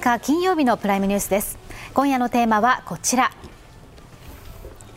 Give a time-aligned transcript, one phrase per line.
[0.00, 1.58] 10月20日金曜日のプライムニュースです。
[1.92, 3.30] 今夜のテーマはこちら。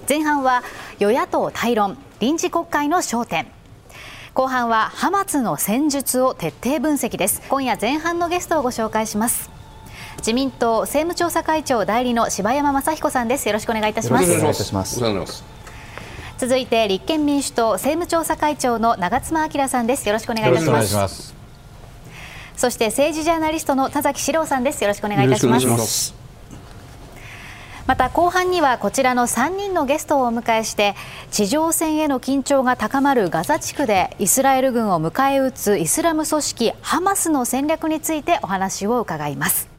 [0.08, 0.64] 前半は
[1.00, 1.98] 与野党対論。
[2.20, 3.48] 臨時国会の焦点。
[4.34, 7.42] 後半はハマツの戦術を徹底分析です。
[7.50, 9.52] 今夜前半のゲストをご紹介します。
[10.20, 13.48] 自民党政務調査会長代理の柴山雅彦さんです。
[13.48, 14.24] よろしくお願いいたします。
[14.24, 15.04] お願いいたします。
[16.38, 20.08] 続いて立憲民主党政務調査会長の長妻昭さんです。
[20.08, 21.33] よろしくお願いいたします
[22.56, 24.84] そして政治ジャーナリストの田崎史郎さんです。
[24.84, 26.24] よろしくお願いいたします。
[27.86, 30.96] また後半にはこちらの3人のゲストをお迎えして
[31.32, 39.74] 地上戦への緊張が高まるガザ地区でイスラエル軍を迎え撃つイスラム組織ハマスの戦略についてお話を伺います。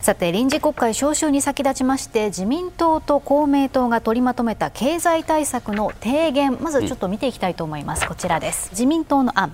[0.00, 8.70] さて臨時国会召集に先立ちまして自民党と公明党が取りまとめた経済対策の提言まずちょっと見ていきたいと思います、うん、こちらです。
[8.70, 9.52] 自民党の案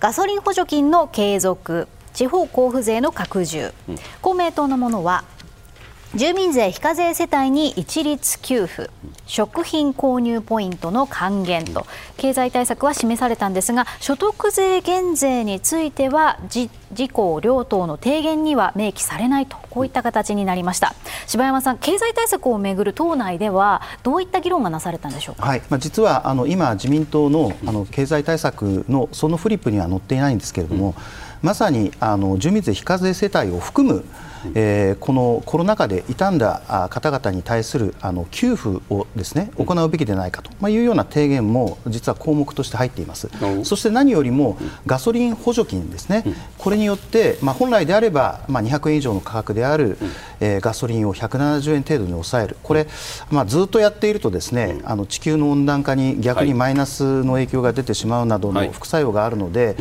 [0.00, 5.24] ガソリン補助金の継続地方交付税の拡充、うん、公明党のものは
[6.14, 8.88] 住民税非課税世帯に一律給付、
[9.26, 16.70] 食品購入ポイントの還元と、経済対策は示されたんですが、所得税減税については、自
[17.12, 20.94] 公両党の提言には明記されないと、こういった形になりました。
[21.26, 25.62] 柴山さん、経済対策をめぐる党内では、どういった議論がなされたんでしょうか、はい。
[25.68, 30.94] まあ、実はあの今、自民党のあの経済対策のそのフリップには載っていないんですけれども、うん。
[31.42, 34.06] まさにあの住民税非課税世帯を含む、
[34.54, 43.28] えー、このコロナ禍で傷んだ方々に対するあの給付をですね行うべきでないかと、まあ、いうような提言も実は項目として入っています、
[43.64, 46.24] そして何よりもガソリン補助金ですね、
[46.58, 49.98] これによって、まあ、本来であれば、まあ、200円以上の価格である、
[50.40, 52.86] えー、ガソリンを170円程度に抑える、これ、
[53.30, 59.76] まあ、ずっとやっているとですねあの地球の温暖化に逆にマイナスの影響が出てしまうなどの副作用があるので、はい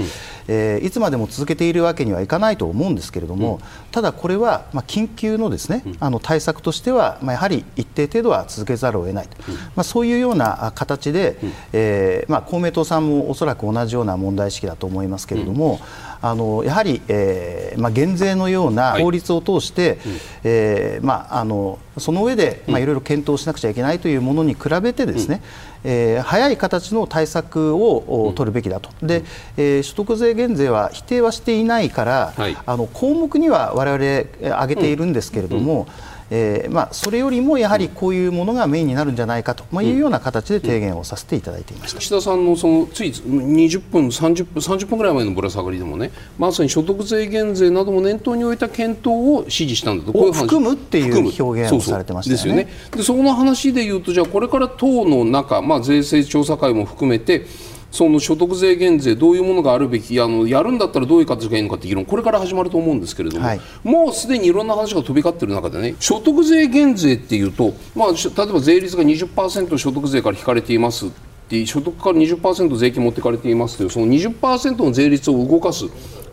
[0.47, 3.59] えー、いつまでも続けているわけにはいかないと思うんですけれども、
[3.91, 9.37] ただこれは、まあ、緊急のですね、あの対策としては、まあ、やはり一定程度は続けざるを得ないと、
[9.75, 11.37] まあ、そういうような形で、
[11.73, 15.79] えーまあ、公明党さんもおそらく同じような問題意識だと思いますけれども、
[16.21, 19.97] あのやはり、えーまあ、減税のような法律を通して、はい、
[20.43, 25.41] えー、まあ、あのその上で、まあ、いろいろ検討しなくちゃいけないというものに比べてですね、
[25.83, 29.23] うん、えー、早い形の対策を取るべきだと、で
[29.57, 52.63] えー、所得税減税は否定はしていないから、はい、あの項目には我々挙げているんですけれども、うんえーまあ、それよりもやはりこういうものがメインになるんじゃないかと、まあ、いうような形で提言をさせていただいていました、岸田さんのそのつい20分30分、30分ぐらい前のぶら下がりでもね、まさに所得税減税なども念頭に置いた検討を指示したんだと、こういう含むっていう表現をされてましたよね。
[52.65, 52.91] ですよね。
[52.91, 57.45] でその話でいうと、じゃあ、これから党の中、まあ、税制調査会も含めて、
[57.91, 71.09] その所得税減税、どういうものがあるべき、あのやるんだったらどういう形がいいのかって議論、これから始まると思うんですけれども、はい、もうすでにいろんな話が飛び交っている中でね、所得税減税っていうと、まあ、例えば税率が20%所得税から引かれていますっ
[71.49, 75.85] て所得から20%税金持ってかれていますというその20%の税率を動かす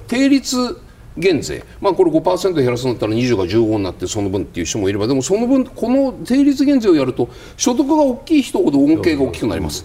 [0.08, 0.80] 定率
[1.16, 9.84] 減税、まあ、これ5%減らすんだったら20が15になってその分っていう人もいればでもその分この定率減税をやると所得が大きい人ほど恩恵が大きくなります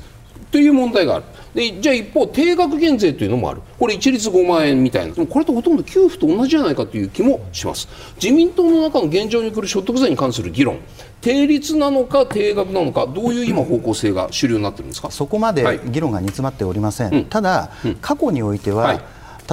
[0.51, 1.25] という問題がある。
[1.53, 3.61] でじゃあ一方定額減税というのもある。
[3.77, 5.13] これ一律5万円みたいな。
[5.13, 7.87] でもこれとほとんど給付と同じじゃないかという気もします。
[8.21, 10.79] 自民党の中の現状に来る所得税に関する議論。
[11.21, 15.11] 定率なのか定額なのかどういう今方向性が主流になってるんですか？
[15.11, 19.01] そこまで議論が煮詰まっておりません、はい、ただ、うん、過去においては、はい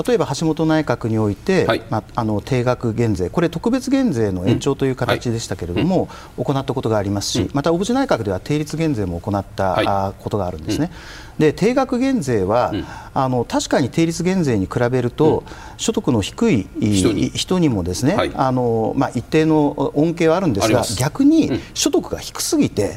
[0.07, 6.01] 例えば橋本内閣において、はい、まあ、あの定額減税、これ、特別減税の延長という形でしたけれども、うん。
[6.03, 6.07] は
[6.39, 10.91] い、行ったことがありますし、うん、また小渕内閣では定率減税も行った、はい、ことがあるんですね。
[11.39, 15.45] で定額減税は、うん、あの確かに定率減税に比べると、
[15.77, 17.67] 所得の低い人に。
[17.69, 22.97] もですね、あのまあ、一定の恩恵はあるんですが逆に所得が低すぎて、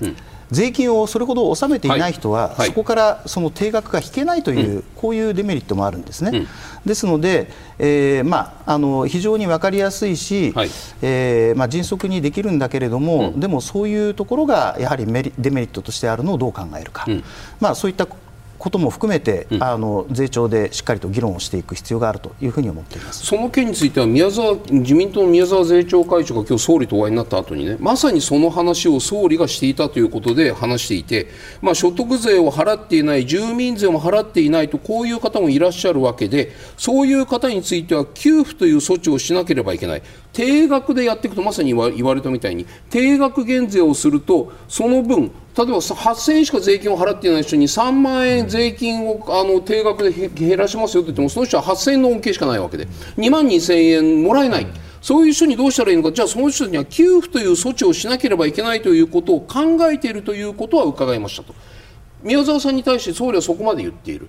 [0.51, 6.39] 税金をそれほど納めていない人は、はい、そこからその定額が引けないという、うん、こういうデメリットもあるんですね。
[6.39, 6.47] うん、
[6.85, 10.69] ですので、えーまあ、あの非常に分かりやすいし、はい、
[11.01, 17.05] えー、まあ、迅速にできるんだけれども、うん、でもそういうところがやはりメリデメリットとしてあるのをどう考えるか、
[17.59, 18.07] まあ、そういった
[18.59, 23.25] ことも含めて、うん、あの税調でしっかりと議論をしていく必要があるというふうに思っています。
[23.25, 31.27] その件については宮沢自民党の宮沢税調会長が今日総理とお会いになった後にねまさにその話を総理がしていたということで話していて、
[31.61, 40.01] まあ、所得税を払っていない住民税も払っていないとこういう方もいらっしゃるわけでそういう方については給付という措置をしなければいけない
[40.33, 52.85] 定額でやっていくとまさに言われたみたいに定額減税をするとその分例えば8000円しか税金を払っていない人に3万円税金をあの定額で減らしますよと言ってもその人は8000円の恩恵しかないわけで
[53.17, 54.67] 2万2000円もらえない。
[55.01, 61.53] そういう人にどうしたらいいのか、じゃあその人には給付という措置をしなければいけないということを考えているということは伺いましたと。
[62.21, 64.27] 宮沢さんに対して総理はそこまで言っている。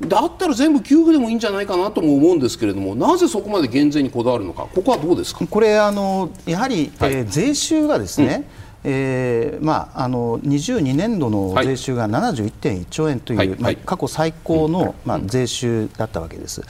[0.00, 5.44] だったら全部給付でもいいんじゃないかなとも思うんですけれども、なぜそこまで減税にこだわるのか、ここはどうですか？
[5.46, 8.44] これあの、やはり、はい、えー、税収がですね、
[8.84, 16.62] うん、えー、まあ、あの22年度の税収が71.1兆円という、はい、まあ、過去最高の、まあ、税収だったわけです。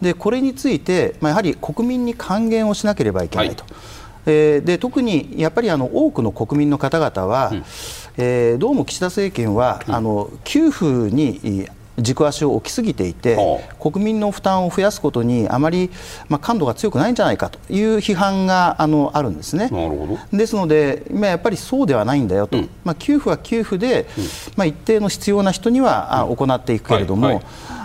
[0.00, 3.64] でこれについて、まあ、やはり国民に還元をしなければいけないと。
[3.64, 3.72] はい。
[4.28, 7.64] えー、で特にやっぱりあの多くの国民の方々は、うん、
[8.16, 11.68] えー、どうも岸田政権は、うん、あの給付に
[11.98, 13.36] 軸足を置きすぎていて、
[13.80, 15.90] 国民の負担を増やすことにあまり、
[16.28, 19.70] まあ、感度が強くないんじゃないかという批判があのあるんですね。
[20.32, 24.24] ですので、まあ、やっぱりそうではないんだよと、うん、まあ、給付は給付で、うん、
[24.56, 27.40] まあ、一定の必要な人には、うん、行っていくけれども、はいは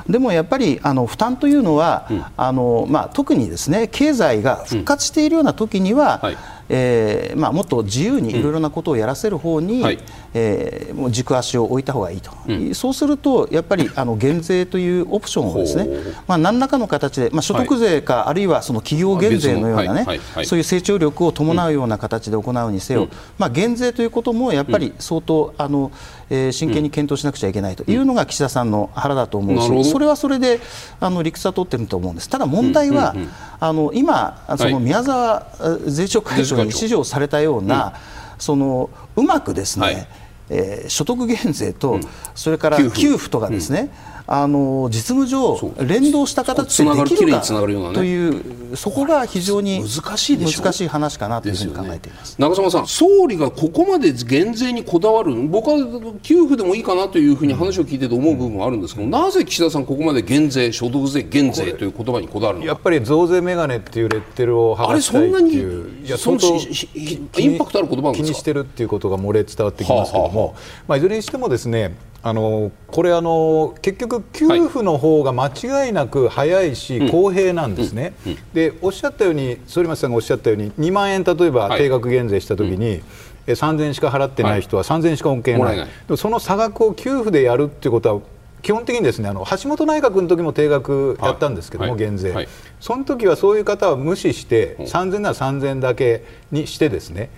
[0.07, 2.07] い、でもやっぱりあの負担というのは、
[2.37, 6.37] あのまあ、特にですね経済が復活しているような時には、はい
[6.73, 9.83] えーまあ、もっと自由にいろいろなことをやらせる方に、うん。
[9.83, 9.99] はい、
[10.33, 15.87] えー、もう軸足を置いた方がいいと、うん、そうするとやっぱりあの減税というオプションをですね、
[16.27, 20.19] まあ、何らかの形で、まあ、所得税か、はい、あるいはその企業減税のようなね、はい。
[20.19, 25.91] はい、そういう成長力を伴うような形で行うにせよ、うん、まあ、減税ということもやっぱり相当あの、
[26.33, 30.61] えー、真剣に検討しなくちゃいけないというのが岸田さんの腹だと思うし、それはそれで
[31.01, 32.29] あの理屈は取ってると思うんです。
[32.29, 33.13] ただ問題は、
[33.59, 35.45] あの今その宮沢
[35.85, 37.93] 税調会長に指示をされたような、
[38.39, 40.07] そのうまくですね、はい、
[40.49, 41.99] えー、所得減税と、
[42.33, 43.29] それから給付。
[43.29, 43.89] とかですね、
[44.33, 55.75] あの実務上連動した形でできるかというそこが非常に難しい難しい話かなというふうに考えています、ね、長澤さん総理がここまで減税にこだわる僕は
[56.23, 62.65] 給付でもいいかなというふうに話を聞いてて思う部分はあるんですけど、なぜ岸田さんここまで減税所得税減税という言葉にこだわるの？
[62.65, 68.27] やっぱり増税メガネっていうレッテルを剥がしたいっていういやそんインパクトある言葉なんですか？
[68.27, 78.13] 気にしてるっていうことが漏れ伝わってきますけども、はあはあ、まあ、いずれにしてもですねあのこれあの結局、給付の方が間違いなく早いし、公平なんですね、
[78.53, 83.01] でおっしゃったように反町さんがおっしゃったように2万円、例えば定額減税したときに、はい、
[83.47, 88.21] 3000円しか払ってない人は3000円しか恩恵ない、はい、でその差額を給付でやるっていうことは
[88.61, 92.47] 基本的にですねあの橋本内閣の時も定額やったんですけども、はい、減税、はい、
[92.79, 97.31] その時はそういう方は無視して3000なら3000円だけにしてですね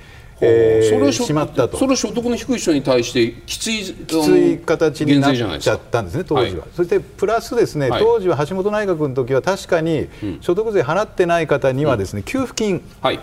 [0.44, 1.78] えー、それしまったと。
[1.78, 10.07] それは所得の低い人に対してきついきつい形になっちゃったんですね、当時は、はい、そしてプラス、ですね、はい、当時は橋本内閣の時は確かに
[10.42, 13.19] 所得税払ってない方にはですね、うん、給付金、はい。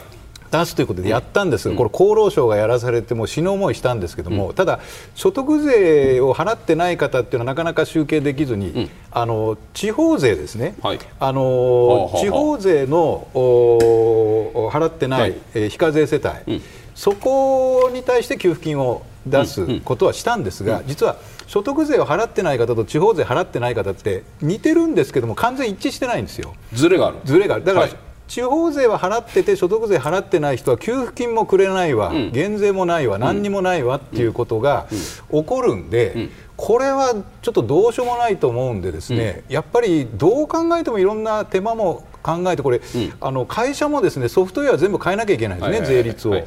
[0.51, 4.81] 出すということでやったんですが、これ、厚労省がやらされても死ぬ思いしたんですけども、うん、ただ、
[5.15, 13.29] 所得税を払ってない方っていうのはなかなか集計できずに、うん、あの地方税ですね、はい、あの地方税の
[14.73, 15.37] 払ってない、
[15.69, 16.63] 非課税世帯、うん
[17.01, 21.17] そこに対して給付金を出すことはしたんですが、実は
[21.47, 26.55] 所得税を払ってない方と地方税払ってない方って似てるんですけども完全一致してないんですよ。
[26.75, 27.17] ずれがある。
[27.25, 27.65] ずれがある。
[27.65, 27.97] だから、はい。
[28.29, 34.87] 地方税は払ってて所得税払ってない人は給付金もくれないわ、うん、減税もないわ、何にもないわっていうことが
[35.31, 36.21] 起こるんで、うん。
[36.21, 46.47] うん、これはちょっとどうしようもないと思うんでですね、やっぱりどう考えてもいろんな手間も考えてこれ、うん、あの会社もですねソフトウェア全部変えなきゃいけないですね、税率を、で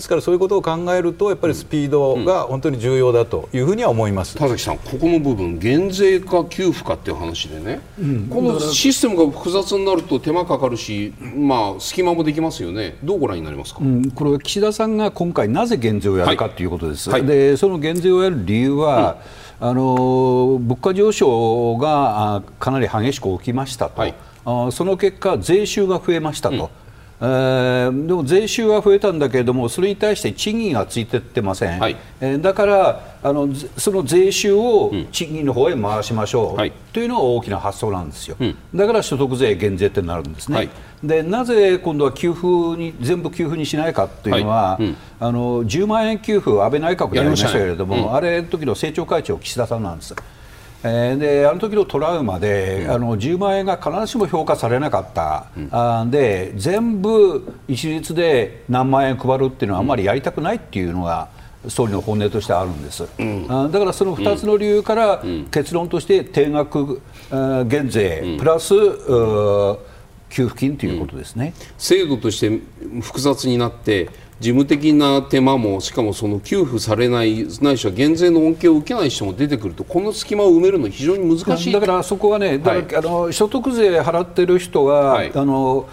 [0.00, 16.66] すからそういうことを考えるとやっぱりスピードが本当に重要だというふうには思います、田崎さん、ここの部分減税か給付かっていう話でね、うん、このシステムが複雑になると手間かかるし、まあ、隙間もできますよね、どうご覧になりますか、うん、これは岸田さんが今回、なぜ減税をやるかとい。
[16.66, 19.18] うことです、はい、でその減税をやる理由は、
[19.60, 24.00] あの物価上昇がかなり激しく起きましたと。
[24.00, 26.70] はいその結果、税収が増えましたと。
[27.20, 40.70] えー、でも税収は増えたんだけれどもそれに対して賃金がついていってません、はい、えー、だからあのその税収を賃金の方へ回しましょう、はい、というのが大きな発想なんですよ、うん、だから所得税減税ってなるんですね、はい、
[41.02, 50.14] でなぜ今度は給付に全部給付にしないかというのは、うん、あの10万円給付安倍内閣でやりましたけれども、あれの時の政調会長岸田さんなんです。
[50.86, 61.28] えー、であの時のトラウマで、うん、あの10万円が必ずしも評価されなかった、うん、あで全部一律で何万円配るっていうのはあんまりやりたくないっていうのが、
[61.68, 67.00] 総理の本音としてあるんです、うん、あだからその2つの理由から、結論として定額
[67.66, 68.74] 減税、プラス、
[70.28, 72.60] 給付金ということですね、制度として
[73.00, 74.10] 複雑になって
[74.40, 81.72] 事務的な手間もしかもその給付されないないしは減税の恩恵を受けない人も出てくるとこの隙間を埋めるの非常に難しい。
[81.72, 85.88] だからそこはね、はい、あの所得税払ってる人が、はい、あの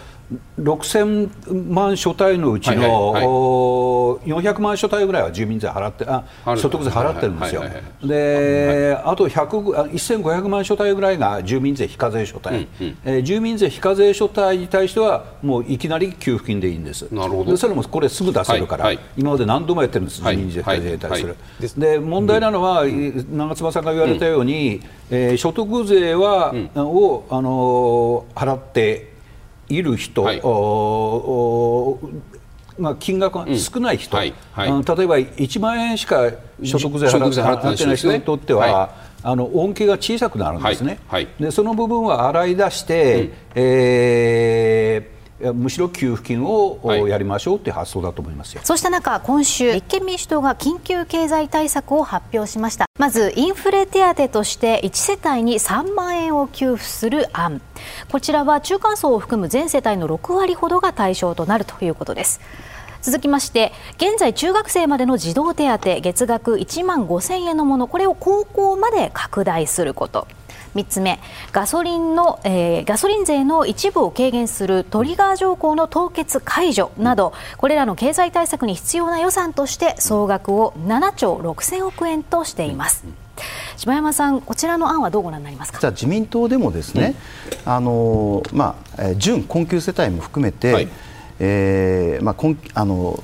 [0.59, 6.23] 6000万所帯のうちの、はいはい、400万所帯ぐらいは住民税払ってあ
[6.55, 7.63] 所得税払ってるんですよ、
[8.03, 17.03] で、あと1500万所帯ぐらいが住民税非課税所帯、うんうん、えー、住民税非課税所帯に対してはもういきなり給付金でいいんです。
[17.13, 17.57] なるほど。
[17.57, 21.35] それもこれすぐ出せるから、はいはい、今まで何度もやってるんです、住民税非課税に対する、
[21.77, 29.10] で問題なのは、うん、長妻さんが言われたように、うん、えー、所得税は、うん、を、あのー、払って
[29.75, 30.41] いる人、はい、
[32.81, 34.33] まあ、金額が少ない人、うんはい。
[34.53, 36.31] はい、例えば1万円しか
[36.63, 40.99] 所得税払ってない人にとっては、あの恩恵が小さくなるんですね、
[41.39, 45.20] でその部分は洗い出して、うん、えー
[45.53, 52.85] むしろ給付金をやりましょうという発想だと思いますよ、そうした中今週立憲民主党が緊急経済対策を発表しました。
[52.99, 57.61] まずインフレ手当として1世帯に3万円を給付する案。
[58.11, 62.39] こちらは中間層を含む全世帯の6割ほどが対象となるということです。
[63.01, 67.87] 続きまして現在中学生までの児童手当月額1万5000円のもの。
[67.87, 70.27] これを高校まで拡大すること
[70.75, 71.19] 3つ目。
[71.51, 83.05] ガソリンの、えー、ガソリン税の一部を軽減するトリガー条項の凍結解除などこれらの経済対策に必要な予算として総額を7兆6000億円としています。
[83.77, 85.79] 柴山さん、こちらの案はどうご覧になりますか？
[85.79, 87.15] じゃあ自民党でもですね、
[87.65, 90.87] うん、あのまあ、準困窮世帯も含めて、はい、
[91.39, 93.23] えー、まあ、あの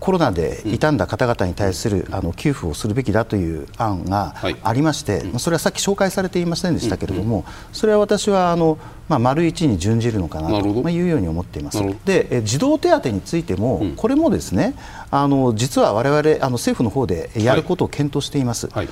[0.00, 11.78] コロナで傷んだ方々に対するあの給付をするべきだという案がありまして、それはさっき紹介されていませんでしたけれども、それは私はあの、まあ、丸一に準じるのかなというように思っています。
[12.04, 14.74] で児童手当についても、これもですね
[15.10, 18.68] あの実は我々あの政府の方でやることを検討しています。
[18.68, 18.88] はい。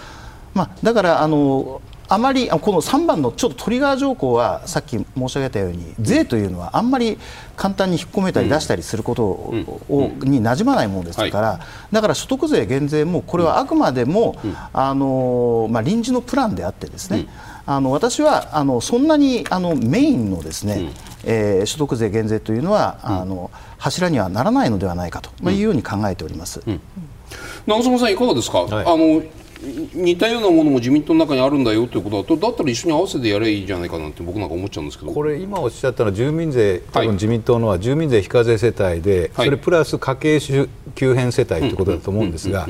[0.53, 1.81] まあ、だからあの
[2.13, 7.17] あまりこの3番のちょっとトリガー条項はさっき申し上げたように税というのはあんまり
[7.57, 11.61] 簡単に引っ込めたり出したりすることを、になじまないものですから、
[11.93, 14.35] だから所得税減税もこれはあくまでも、
[14.73, 17.29] あのまあ、臨時のプランであってですね、
[17.65, 20.91] あの私はあのそんなにあのメインのですね、
[21.23, 26.61] えー、所得税減税というのは、あの柱にはならないのではないかというように考えております。
[27.67, 29.23] 長妻さんいかがですか、はい、あの
[29.95, 35.13] 似たようなものも自民党の中にあるんだよということだとだったら一緒に合わせてやればいいじゃないかなって僕なんか思っちゃうんですけど。
[35.13, 40.41] これ今おっしゃったのは住民税多分自民党のは住民税非課税世帯で、はい、それプラス家計
[40.95, 42.67] 急変世帯ということだと思うんですが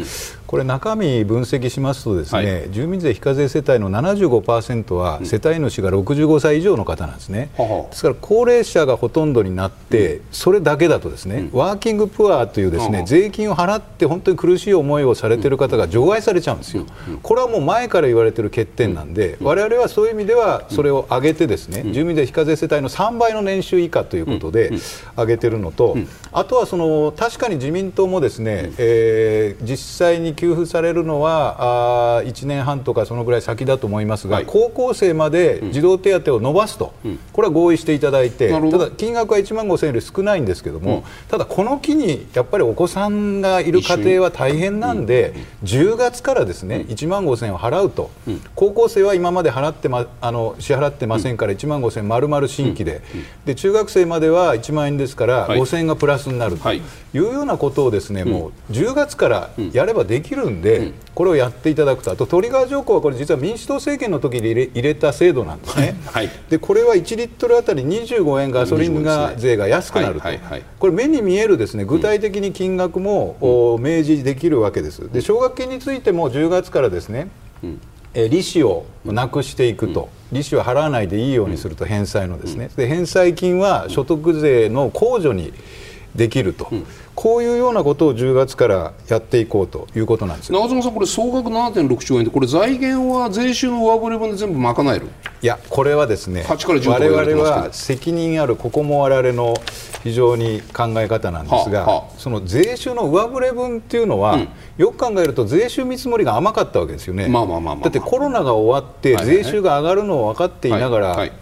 [0.51, 16.85] これ中身分析しますとですね、はい、住民税非課税世帯の75%は世帯主が65歳以上の方なんですね、うん、ですから高齢者がほとんどになって、うん、それだけだとですね、うん、ワーキングプアというですね、税金を払って本当に苦しい思いをされている方が除外されちゃうんですよ、
[17.23, 24.73] これはもう前から言われている欠点なんで、我々はそういう意味ではそれを上げてですね、住民税非課税世帯の3倍の年収以下ということで
[25.17, 25.97] 上げているのと、
[26.33, 48.11] あとはその確かに自民党もですね、えー、実際に給付されるのはあ1年半とかそのぐらい先だと思いますが、はい、高校生まで児童手当を伸ばすと、うん、これは合意していただいて、ただ金額は1万5000円より少ないんですけども、うん、ただこの機にやっぱりお子さんがいる家庭は大変なんで、うん、10月からですね1万5000円を払うと、
[48.55, 53.03] 高校生は今まで払ってまあの支払ってませんから1万5000円丸々新規で,、
[53.45, 56.81] で中学生までは1万円ですから5000円がプラスになるとい。
[57.13, 62.11] うようなことをですね、もう10月からやればできるんで、これをやっていただくと。
[62.11, 70.29] あとトリガー条項はこれ実は民主党政権の時に入れ入れた制度なんですね、 はい、でこれは1リットルあたり25円ガソリンが税が安くなると、
[70.79, 71.85] これ目に見えるですね。
[71.85, 75.13] 具体的に金額も、うん、明示できるわけです。
[75.13, 77.29] で奨学金についても10月からですね、
[77.63, 77.81] うん。
[78.15, 85.53] え利子をなくしていくと、うん、利子を払わないでいいようにすると返済のですね、で返済金は所得税の控除に
[86.15, 95.09] できると、うん、こういうようなことを10月からやっていこうということなんです長妻さん、これ、総額7.6兆円で、これ、財源は税収の上振れ分で全部賄える？
[95.43, 99.55] いや、これはですね、我々は責任ある、ここも我々の
[100.03, 104.49] 非常に考え方なんですが、ははその税収の上振れ分っていうのは、うん、
[104.79, 111.33] よく考えると、税収見積もりが甘かったわけですよね、だってコロナが終わって、税収が上がるのを分かっていながら、はいはい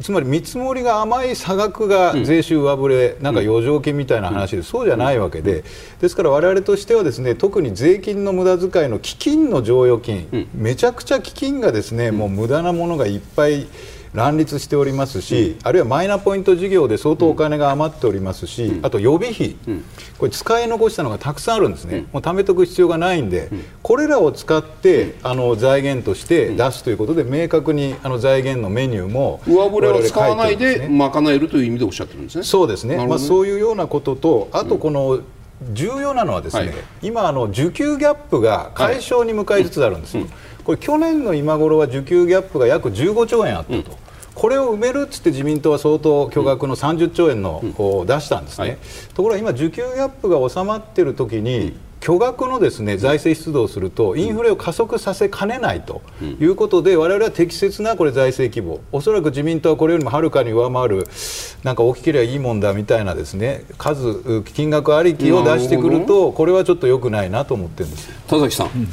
[0.00, 5.64] つまり見積もりが甘い差額が税収上振れ、なんか余剰金みたいな話で、そうじゃないわけで、
[6.00, 13.66] ですから我々としてはですね特に税金の無駄遣いの基金の剰余金、めちゃくちゃ基金がですねもう無駄なものがいっぱい
[14.14, 19.56] 乱立しておりますし、あるいはマイナポイント事業で相当お金が余っておりますし、あと予備費、
[20.18, 23.50] これ使い残したのがたくさんあるんですね、もう貯めとく必要がないんで、
[23.82, 32.44] これらを使ってあの財源として出すということで、明確にあの財源のメニューも上振れを使わないで賄えるという意味でおっしゃってるんですね。
[32.44, 33.06] そうですね、ね。
[33.06, 35.20] まあ、そういうようなことと、あとこの、
[35.72, 40.32] 重要なのはですね、はい、今あの需給ギャップが解消に向かいつつあるんです、はいうん、
[40.68, 43.76] これ去年の今頃は需給ギャップが約15兆円あったと。
[43.76, 43.82] うん。
[44.34, 48.78] これを埋めるっつって自民党は相当巨額の30兆円のを出したんですね、はい、
[49.14, 56.02] ところが今、需給ギャップが収まっている時に、巨額のですね財政出動をするとインフレを加速させかねないと
[56.38, 61.06] いうことで、我々は適切なこれ財政規模おそらく自民党はこれよりもはるかに上回る
[61.64, 68.10] なんか大きければいいもんだみたいなですね数金額ありきを出してくるとこれはちょっと良くないなと思ってるんです。
[68.28, 68.88] 田崎さん、うん、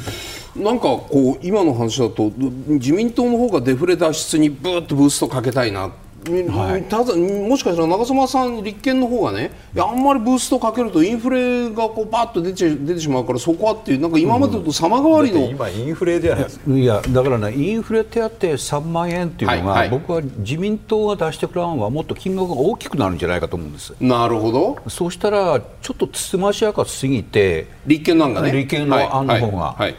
[0.58, 2.30] なんかこう今の話だと
[2.68, 5.90] 自民党の方がデフレ脱出にぶーっとブーストかけたいな。
[6.28, 16.70] はい、ただもしかしたら長妻さん、立憲の方がねあんまりブーストかけるとインフレがこうバッと出て出てしまうからそこはっていうなんか今までと様変わりの、うん、今、インフレじゃないですか。
[16.72, 23.94] いやだからねインフレ手当3万円っていうのが、はいはい、僕は自民党が出してくる案はもっと金額が大きくなるんじゃないかと思うんです。
[24.00, 24.78] なるほど。
[24.88, 28.50] そうしたらちょっとつつましやかすぎて立憲の案がね。
[28.50, 29.94] 立憲の案の方が、はいはい、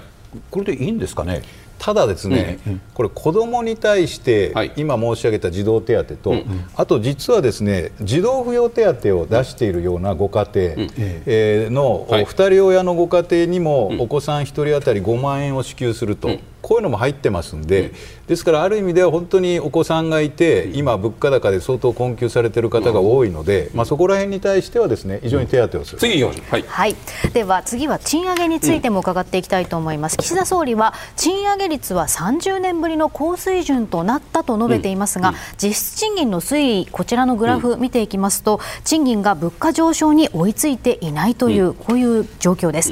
[0.52, 1.42] これでいいんですかね？
[1.80, 6.36] ただですね、うんうん、これ子どもに対して、今申し上げた児童手当と、
[6.76, 10.90] あと実はですね児童扶養手当を出しているようなご家庭、
[11.28, 16.40] えー、の、2人親のご家庭にもお子さん1人当たり5万円を支給すると。
[16.68, 17.94] こういうのも入ってますんで、
[18.28, 25.98] ですからある意味では本当にお子さんがいて、今、物価高で相当困窮されている方が多いので、まあ、そこら辺に対してはですね非常に手当をする。
[26.00, 26.96] 次、はい、はい、
[27.34, 30.18] では次は賃上げについても伺っていきたいと思います。
[30.18, 42.92] 岸田総理は賃上げ率は30年ぶりの高水準となったと述べていますが、実質賃金の推移、こちらのグラフ見ていきますと、賃金が物価上昇に追いついていないという、こういう状況です。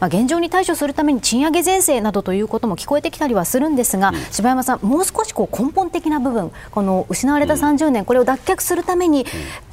[0.00, 9.26] まあ、現状に対処するために賃上げ税制などということも聞こえてきたりはするんですが、うん、柴山さん、もう少しこう根本的な部分、この失われた30年、これを脱却するために、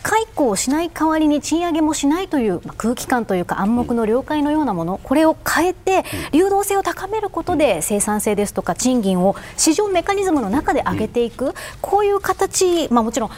[0.03, 13.29] 解雇をしない代わりに賃上げもしないという、まあ、空気感というか暗黙の了解のようなもの、これを変えて、流動性を高めることで生産性ですとか賃金を市場メカニズムの中で上げていく、こういう形、まあ、もちろん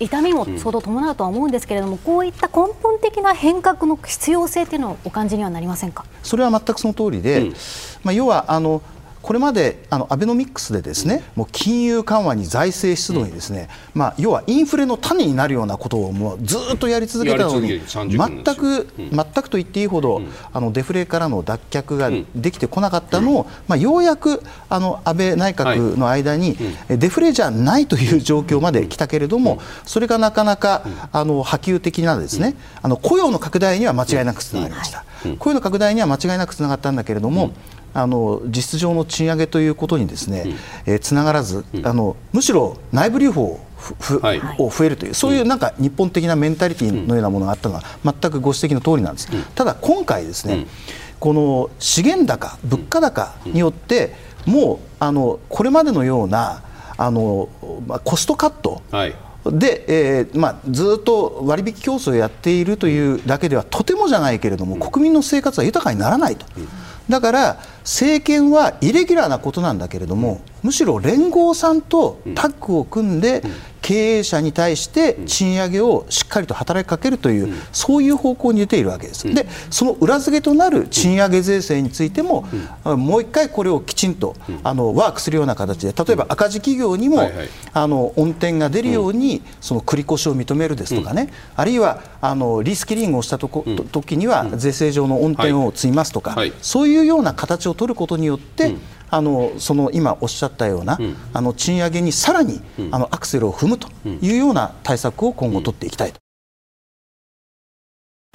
[0.00, 6.04] 痛みも相当伴うとは思うんですけれども、こういった根本的な変革の必要性というのをお感じにはなりませんか？
[6.22, 7.54] それは全くその通りで、うん、
[8.02, 8.82] まあ、要はあの
[9.22, 26.56] これまであのアベノミックスでですね、もう金融緩和に財政出動にですね、まあ、要はインフレの種になるようなことをもうずっとやり続けたのに全く、全くと言っていいほど、あのデフレからの脱却ができてこなかったのを、まあ、ようやくあの安倍内閣の間に、
[26.88, 35.04] デフレじゃないという状況まで来たけれども、それがなかなかあの波及的なですね、あの雇用の拡大には間違いなくつながりました。
[35.38, 37.52] 雇用の拡大には間違いなくつながったんだけれども、
[37.92, 40.54] あの実質上の賃上げということにですね、
[40.86, 43.60] えー、つながらず、あのむしろ内部留保を
[44.58, 50.66] を増えるという、そういうなんか日本的なメンタリティーのようなものがあったのは、全くご指摘の通りなんです、ただ今回、ですね、
[51.18, 54.14] この資源高、物価高によって、
[54.46, 56.62] もうあのこれまでのような
[56.96, 57.48] あの、
[57.86, 59.14] まあ、コストカット、はい
[59.50, 66.46] で、えーまあ、ずっと割引競争をやっているというだけではとてもじゃないけれども国民の生活は豊かにならないと。
[67.08, 73.42] だから政権はイレギュラーなことなんだけれどもむしろ連合さんとタッグを組んで
[73.80, 79.32] 経営者に対して賃上げをしっかりと働きかけるという、そういう方向に出ているわけです。
[79.32, 82.46] で、その裏付けとなる賃上げ税制についても、
[82.84, 87.30] もう一回これをきちんとあのワークするような形で、例えば赤字企業にも、
[87.72, 98.74] あの恩典が出るように、その繰り越しを認めるですとかね、あるいはあのリスキリングをしたとこ、時には税制上の恩典を積みますとか、そういうような形を取ることによって、
[99.10, 106.20] あのその今おっしゃったような、うん、あの賃上げにさらに、うん、あのアクセルを踏むというような対策を今後取っていきたいと。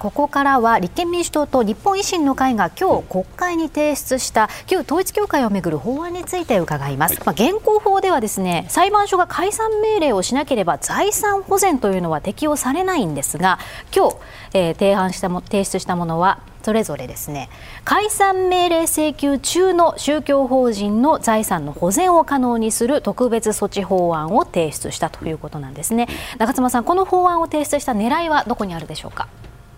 [0.06, 13.58] ここからは立憲民主党と日本維新の会が今日国会に提出した旧統一教会をめぐる法案について伺います、まあ、現行法ではですね裁判所が解散命令をしなければ財産保全というのは適用されないんですが
[13.96, 14.18] 今日、
[14.54, 17.50] えー、提案したも提出したものはそれぞれですね。
[17.84, 26.08] 解散命令請求中の宗教法人の財産の保全を可能にする特別措置法案を提出したということなんですね。
[26.40, 29.28] 中妻さんこの法案を提出した狙いはどこにあるでしょうか？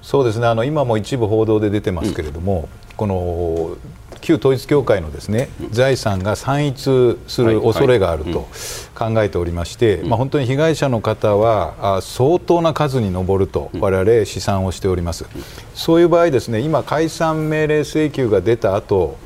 [0.07, 0.47] そうですね。
[0.47, 3.75] あの今も一部報道で出てますけれども、うん、この
[4.21, 8.47] 旧統一教会のですね財産が散逸する恐れがあると
[8.95, 15.25] 考えておりまして、まあ、本当に被害者の方は相当な数に上ると我々試算をしております。
[15.75, 19.17] そういう場合ですね今解散命令請求が出た後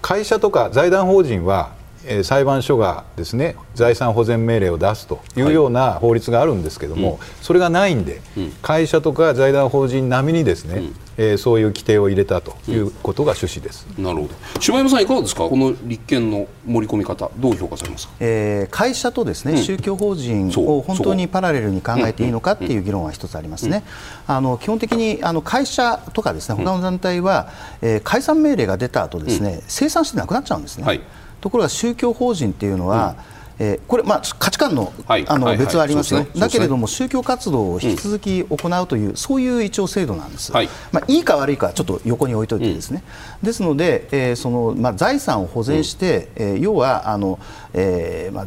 [0.00, 1.76] 会社とか財団法人は
[2.22, 14.34] 裁判所がですね財産保全命令を出すというような法律があるんですけども、はい、それがないんで、うん、会社とか財団法人並みにですね、うん、えー、そういう規定を入れたということが趣旨です、うん、なるほど。
[14.60, 15.48] 柴山さんいかがですか？
[15.48, 23.84] この立憲の盛り込み方どう評価されますか、えー、会社とですね、宗教法人を本当にパラレルに考えていいのかっていう議論は一つありますね、
[24.26, 27.50] あの基本的にあの会社とかですね他の団体は、
[27.82, 31.00] えー、解散命令が出た後ですね、生産してなくなっちゃうんですね、はい
[31.40, 33.16] ところが宗教法人っていうのは、
[33.60, 43.02] うん、えー、これ、まあ、価値観の,、あの別はありますよ、ね、だけれども、宗教活動を引き続き行うという、うん、そういう一応制度なんです、はい、まあ、いいか悪いかはちょっと横に置いといて、ですね、
[43.42, 47.38] うん、ですので、えーそのまあ、財産を保全して、うん、えー、要はあの、
[47.74, 48.46] えーまあ、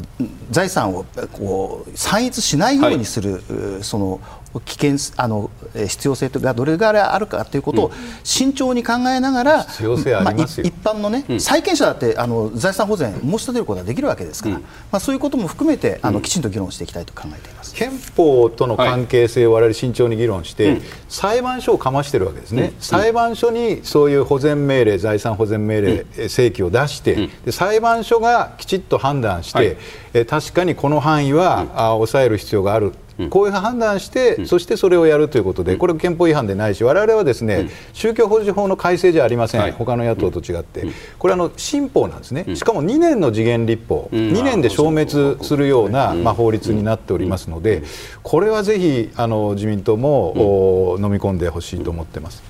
[0.49, 4.21] 財産をこう散逸しないようにする、はい、その
[4.59, 7.91] 危険あの必要性がどれぐらいあるかということを
[8.23, 17.73] 慎重に考えながら、一般の、ね、債権者だってあの財産保全申し立てることができるわけですから、まあ、そういうことも含めてあのきちんと議論していきたいと考えています。
[17.73, 29.77] 憲法との関係性を我々慎重に議論して、裁判所をかましているわけですね、裁判所にそういう保全命令財産保全命令請求を出して、で裁判所がきちっと判断して、
[30.13, 32.93] え確かにこの範囲は、あ抑える必要がある
[33.29, 40.87] こういう判断して、そしてそれをやるということで、これ、憲法違反でないし、我々はですね、宗教法人法の改正じゃありません、他の野党と違って、
[41.19, 47.83] これあの、新法なんですね、しかも2年の次元立法、2年で消滅するような、まあ、法律になっておりますので、
[48.23, 52.43] これはぜひあの自民党も、飲み込んでほしいと思ってます。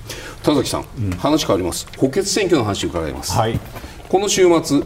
[0.44, 0.86] 田崎さん、
[1.18, 3.34] 話変わります、補欠選挙の話伺います。
[3.34, 3.60] はい、
[4.10, 4.82] この週末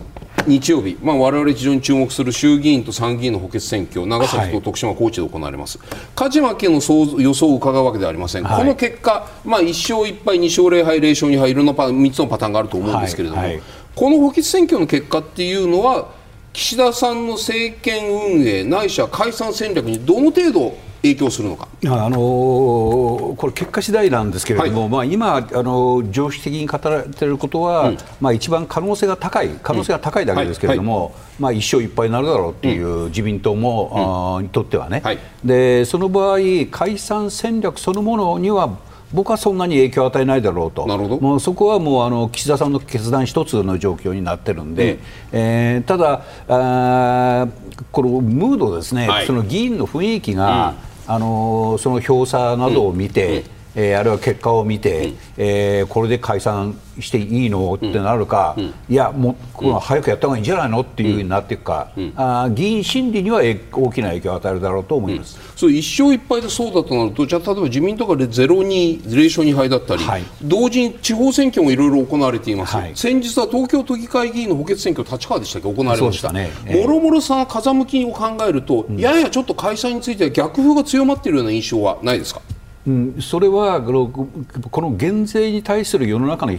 [0.48, 5.80] 日曜日、まあ、我々非常に注目する衆議院と参議院の補欠選挙、長崎と徳島、高知で行われます、
[6.16, 6.76] 勝ち負けの
[7.20, 13.52] 予想を伺うわけではありません、はい、この結果、まあ、1勝1敗、2勝0敗、0勝2敗、いろんなパ3つのパターンがあると思うんですけれども、はい。
[13.52, 13.62] はい、
[13.96, 16.10] この補欠選挙の結果っていうのは、
[16.54, 36.40] 岸田さんの政権運営、ないしは解散戦略にどの程度影響するのか、あのー、これ、結果次第なんですけれども、はい、まあ、今、あの常識的に語られていることは、うん、まあ、一番可能性が高い、可能性が高いだけですけれども、うんはい、まあ、一勝一敗になるだろうっていう、自民党も、うん、にとってはね、はい、で、その場合、
[36.72, 38.78] 解散戦略そのものには、
[39.14, 45.00] 僕はそんなに影響を与えないだろうと、もうそこはもうあの岸田さんの決断一つの状況になってるんで、うん、
[45.32, 47.48] えー、ただあ、
[47.92, 50.76] このムードですね、はい、その議員の雰囲気が、
[51.08, 53.44] あのその票差などを見て、
[53.76, 76.50] えー、あるいは結果を見て、うん、えー、これで解散していいのってなるか、うん、いや、もうこの早くやった方がいいんじゃないのっていうふうになっていくか、うん、あ議員心理には大きな影響を与えるだろうと思います、そう一勝一敗でそうだとなると、じゃあ、例えば自民党がゼロ2、0勝2敗だったり、はい、同時に地方選挙もいろいろ行われています、はい、先日は東京都議会議員の補欠選挙、立川でしたっけ、行われました、ね。
[76.66, 82.42] えー、もろもろさん、風向きを考えると、ややちょっと解散については逆風が強まっているような印象はないですか？
[82.88, 86.54] うん、それはこの減税に対する世の中の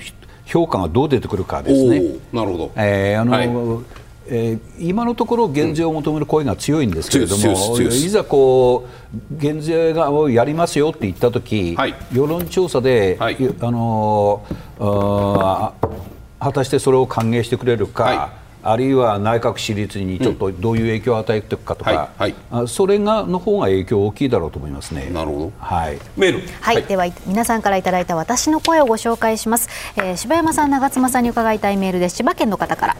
[0.44, 2.02] 評価がどう出てくるかですね。
[2.32, 3.96] なるほど、えーあの、はい。
[4.28, 8.88] えー、今のところ減税を求める声が強いんですけれども、うん、いざこ
[9.30, 14.44] う減税がをやりますよって言ったとき、はい、世論調査で、はい、あの
[14.80, 15.74] あ
[16.40, 18.04] 果たしてそれを歓迎してくれるか。
[18.04, 25.08] はいあるいは内閣支持率にちょっとどういう影響を与えていくかとか、はいはい、それがの方が影響大きいだろうと思いますね。
[25.12, 25.52] なるほど。
[25.58, 25.98] はい。
[26.16, 26.40] メール。
[26.60, 26.76] はい。
[26.76, 29.68] はい、では皆さんからいただいた私の声をご紹介します。
[29.96, 32.16] えー、柴山さん、長妻さんに伺いたいメールです。
[32.16, 32.96] 千葉県の方から。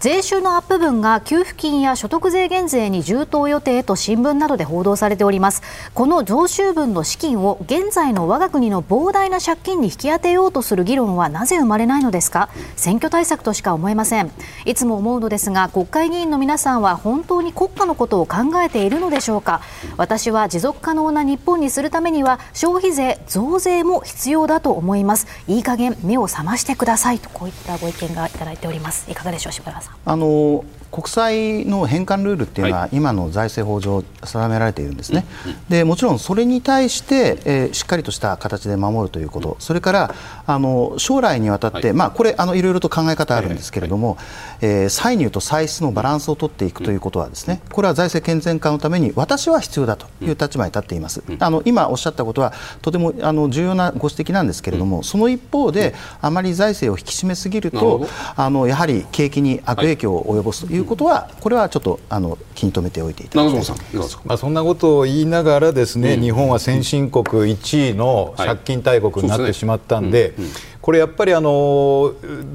[0.00, 5.62] 税収のアップ分が給付金や所得税減税に充当予定と新聞などで報道されております。
[5.92, 12.48] この増収分の資金を現在の我が国の膨大な借金に引き当てようとする議論はなぜ生まれないのですか？
[12.76, 14.30] 選挙対策としか思えません。
[14.64, 19.62] いつも思うのですが、国会議員の皆さんは本当に国家のことを考えているのでしょうか？
[19.96, 25.26] 私は持続可能な日本にするためには消費税増税も必要だと思います。
[25.46, 27.20] いい加減目を覚ましてください。
[27.20, 29.10] とこういったご意見がいただいております。
[29.10, 29.94] いかがでしょう柴原さん。
[30.04, 35.24] あの国債の返還ルールっていうのは、今の財政法上定められているんですね、
[35.68, 40.14] でもちろんそれに対して、えー、しっかりとした形で守るということ、それから
[40.46, 41.96] あの将来にわたって、はい。
[41.96, 44.16] まあ、これあの、いろいろと考え方あるんですけれども、
[44.60, 51.22] えー、ー、歳入と歳出のバランスを取っていくということはですね、これは財政健全化のために私は必要だという立場に立っています。
[51.38, 60.66] あの今おっしゃったことはとてもあの重要なご指摘なんですけれども、その一方であまり財政を引き締めすぎるとあのやはり景気に悪影響を及ぼす。
[60.66, 63.76] ということは、これはちょっとあの気に留めておいていただきたい
[64.24, 70.34] まあ、そんなことを言いながらですね、日本は先進国1位の借金大国になってしまったんで、
[70.80, 72.14] これやっぱりあの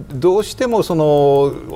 [0.10, 1.06] どうしてもその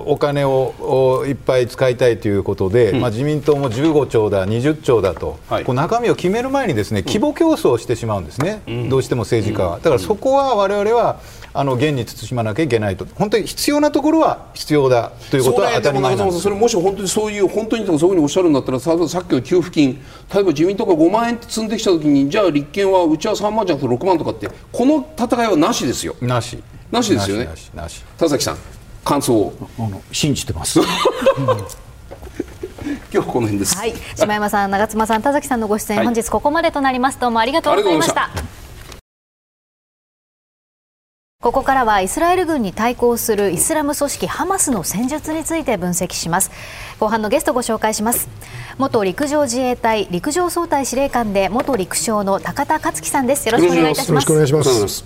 [0.07, 9.77] お金をいっぱい使いたいということで、まあ、自民党も15兆だ、20兆だと、こう中身を決める前にですね規模競争をしてしまうんですね、どうしても政治家は。
[9.77, 11.19] だからそこは我々は
[11.59, 13.07] あの現に慎まなきゃいけないと。
[13.15, 19.99] 本当に必要なところは必要だということは当たり前なんですそれもし本当にそういう本当にそういうふうにおっしゃるんだったらさっきの給付金
[20.31, 26.15] 例えば自民党が5万円積んできたときにじゃあ立憲はうちは3万じゃなくて6万とかってこの戦いはなしですよ。
[26.21, 26.61] なし。
[26.91, 27.49] なしですよね。
[28.17, 28.57] 田崎さん
[29.03, 29.53] 感想を。
[30.11, 30.79] 信じてます。
[33.11, 33.75] 今日この辺です。
[33.75, 37.19] はい、島山さん、長妻さん、田崎さんのご出演、はい、本日ここまでとなります。
[37.19, 38.29] どうもありがとうございました。
[41.47, 46.51] ここからはイスラエル軍に対抗するイスラム組織ハマスの戦術について分析します。
[46.99, 48.27] 後半のゲストご紹介します。
[48.77, 53.45] 元陸上自衛隊陸上総隊司令官で元陸将の高田克樹さんです。
[53.45, 54.29] よろしくお願いいたします。
[54.29, 55.05] よろしくお願いします。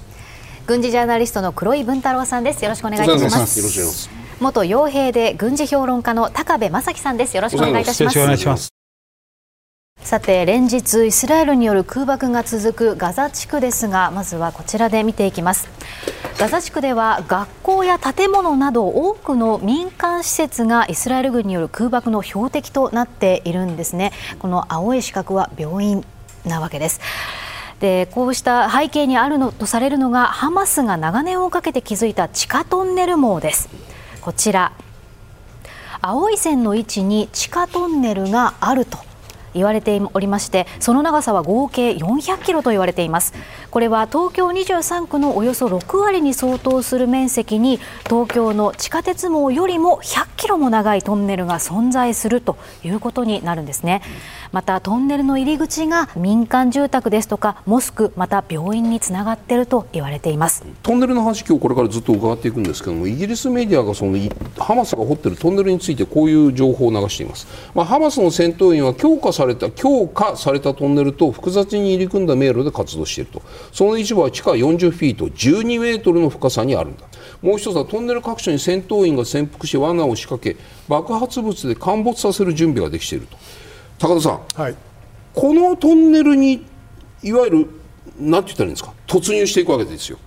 [0.66, 2.64] 軍事ジャーナリストの黒井文太郎さんです。
[2.64, 4.10] よろしくお願いいたします。
[4.40, 7.38] 元傭兵で軍事評論家の高部正樹さんです。
[7.38, 8.71] よろしくお願いいたします
[10.04, 15.70] さて連日イスラエルによる空爆が続くガザ地区ですがまずはこちらで見ていきます。
[16.38, 24.12] ガザ地区では学校や建物など多くの民間施設がイスラエル軍による空爆の標的となっているんですね。
[24.40, 26.04] この青い四角は病院
[26.46, 27.00] なわけです。
[27.80, 33.70] でこうした背景にあるのとされるのがハマスが長年をかけて築いた地下トンネル網です。
[34.20, 34.74] こちら。
[36.02, 39.11] 青い線の位置に地下トンネルがあると。
[39.54, 43.34] 言われておりましてその長さは合計400キロと言われています。
[43.70, 54.02] これは東京23区のおよそ6割に相当する面積に東京の地下鉄網よりも100キロも長いトンネルが存在するということになるんですね。
[54.52, 60.66] またトンネルの入り口が民間住宅ですとかモスクまた病院につながっていると言われています。
[60.84, 64.18] トンネルの話今日これからずっと伺っていくんですけどもイギリスメディアがその
[64.58, 73.42] ハマスが掘っているトンネルについてこういう情報を流しています、まあ、ハマスの戦闘員は強化された強化されたトンネルと複雑に入り組んだ迷路で活動していると。
[73.72, 77.06] その一部は地下40フィート12メートルの深さにあるんだ。
[77.42, 83.38] もう一つはトンネル各所に戦闘員が潜伏し罠を仕掛け爆発物で陥没させる準備ができていると。
[84.02, 84.76] 高田さん、はい、
[85.32, 86.66] このトンネルに
[87.22, 87.70] いわゆる
[88.20, 88.94] 何て言ったらいいんですか？
[89.06, 90.18] 突入していくわけですよ。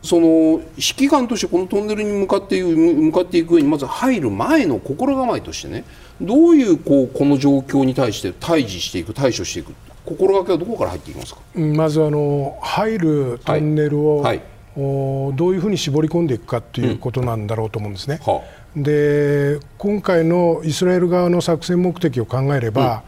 [0.00, 5.84] その指揮官としてこのトンネルに向かって向かっていく上にまず入る前の心構えとしてね
[6.20, 11.40] どういうこうこの状況に対して対峙していく対処していく心がけはどこから入っていきますか？
[11.58, 14.36] まずあの入るトンネルを、はい。
[14.38, 14.46] はい、
[14.76, 18.20] おどういうふうに絞り込んでいくかということなんだろうと思うんですね。
[18.24, 18.44] うんはあ、
[18.76, 23.00] で今回のイスラエル側の作戦目的を考えれば、うん、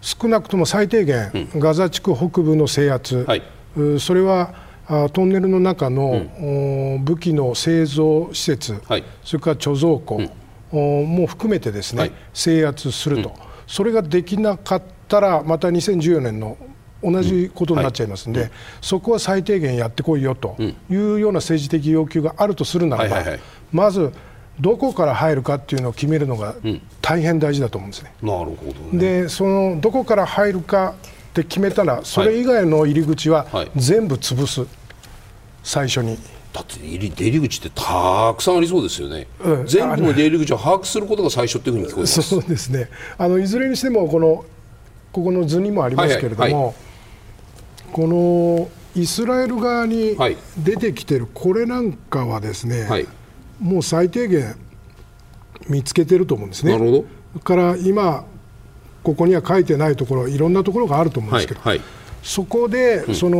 [0.00, 3.42] 少なくとも最低限、うん、ガザ地区北部の制圧、はい、
[3.98, 4.54] それは
[5.12, 6.26] トンネルの中の、
[7.04, 8.80] 武器の製造施設、
[9.22, 10.32] それから貯蔵庫、
[10.72, 13.34] も含めてですね、制圧すると、
[13.66, 16.56] それができなかったらまた2014年の
[17.02, 18.50] 同じことになっちゃいますんで、
[18.80, 20.56] そこは最低限やってこいよと
[20.88, 23.24] いうような政治的要求があるとするならば、
[23.70, 24.12] まず
[24.60, 26.56] どこから入るかっていうのを決めるのが
[27.00, 28.12] 大変大事だと思うんですね。
[28.22, 28.56] なるほ
[28.92, 30.94] ど、でそのどこから入るか
[31.30, 34.66] って決めたらそれ以外の入り口は全部潰す、
[35.62, 36.18] 最初に。
[36.52, 42.22] だって入り出入り口ってたくさんありそうですよね、うん、全部の出入り口を把握することが最初っていうふうに聞こえます。
[42.24, 42.88] そうですね。
[43.18, 44.44] あのいずれにしてもこの
[45.12, 46.74] ここの図にもありますけれども、はいはいはい、
[47.92, 50.16] このイスラエル側に
[50.56, 53.06] 出てきてるこれなんかはですね、はい、
[53.60, 54.56] もう最低限
[55.68, 56.72] 見つけてると思うんですね。
[56.72, 57.40] なるほど。
[57.40, 58.24] から今
[59.02, 61.86] ここには書いてないところいろんなところがあると思うんですけど、はいはい。
[62.22, 63.36] そこで、うん、その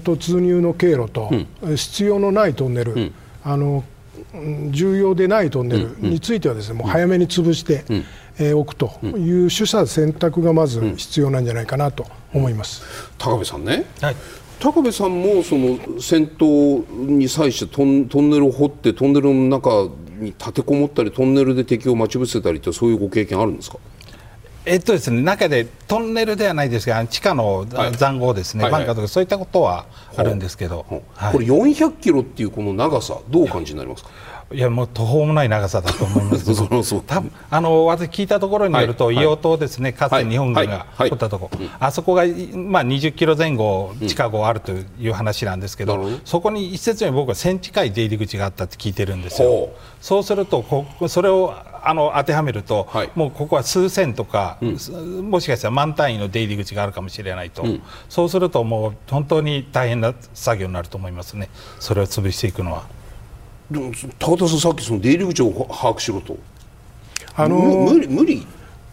[0.00, 1.30] 突入の経路と、
[1.62, 3.14] うん、必要のないトンネル、うん、
[3.44, 3.84] あの
[4.70, 8.04] 重要でないトンネルについてはですね、もう早めに潰して、うん、
[8.38, 12.82] えー、おくという取捨選択がまず必要なんじゃないかなと思います、
[13.18, 14.16] 高部さんね、はい、
[14.60, 19.88] 高部さんもその戦闘に際してトントンネルを掘ってトンネルの中
[20.18, 23.78] に立てこもったりトンネルで敵を待ち伏せたりってそういうご経験あるんですか？
[24.68, 34.10] えっとですね、中でトンネルではないですが地下の塹壕ですね、はい、バンカーとかそういったことはあるんですけど、はい、これ400キロっていうこの長さどうお感じになりますか？
[34.52, 36.46] いやもう途方もない長さだと思います。
[37.06, 39.92] 多分あの私聞いたところによると、はい、硫黄島ですね。
[39.92, 41.50] かつて日本軍が掘ったとこ。
[41.52, 42.22] ろ、はいはい、あそこが、
[42.54, 49.70] まあ、20キロ前後地下壕あるという話なんですけど、うん、そこに一説に僕は1000近い出入り口があったって聞いてるんですよ。
[50.00, 61.48] そうするとこそれをあの当てはめると、はい、もうここは数千とか、うん、もしかしたら万単位の出入り口があるかもしれないと、うん、そうするともう本当に大変な作業になると思いますね。
[61.80, 62.95] それを潰していくのは。
[63.70, 66.36] でも高田さんさっきその出入り口を把握しろと。
[67.34, 68.46] あのー、無理無理？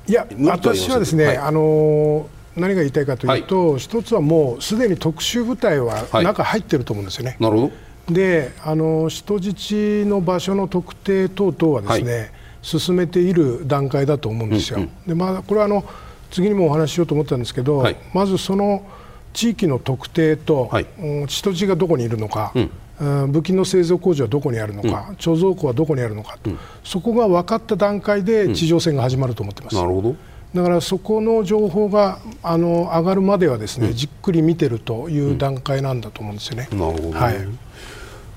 [0.07, 7.37] いや私はですね、はい、あのー、何が言いたいかというと、はい、一つはもうすでに特殊部隊は中入ってると思うんですよね。
[7.39, 7.71] なるほ
[8.07, 8.13] ど。
[8.13, 12.31] であの人質の場所の特定等々はですね、はい、
[12.63, 14.79] 進めている段階だと思うんですよ。
[14.79, 15.85] うんうん、でまあ、これはあの
[16.31, 18.85] 次にもお話ししようと思ったんですけど、まずその
[19.31, 29.75] 地域の特定と、うん、人質がどこにいるのか、うん武器の製造工場はどこにあるのか、うん、貯蔵庫はどこにあるのかと、うん、そこが分かった段階で地上戦が始まると思ってます。
[29.75, 30.15] なるほど。
[30.53, 36.69] だからそこの情報があの上がるまではですね、うん、じっくり見てるという段階なんだと思うんですよね。
[36.71, 37.35] なるほど、ね、はい、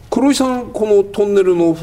[0.09, 1.77] 黒井さん、このトンネルの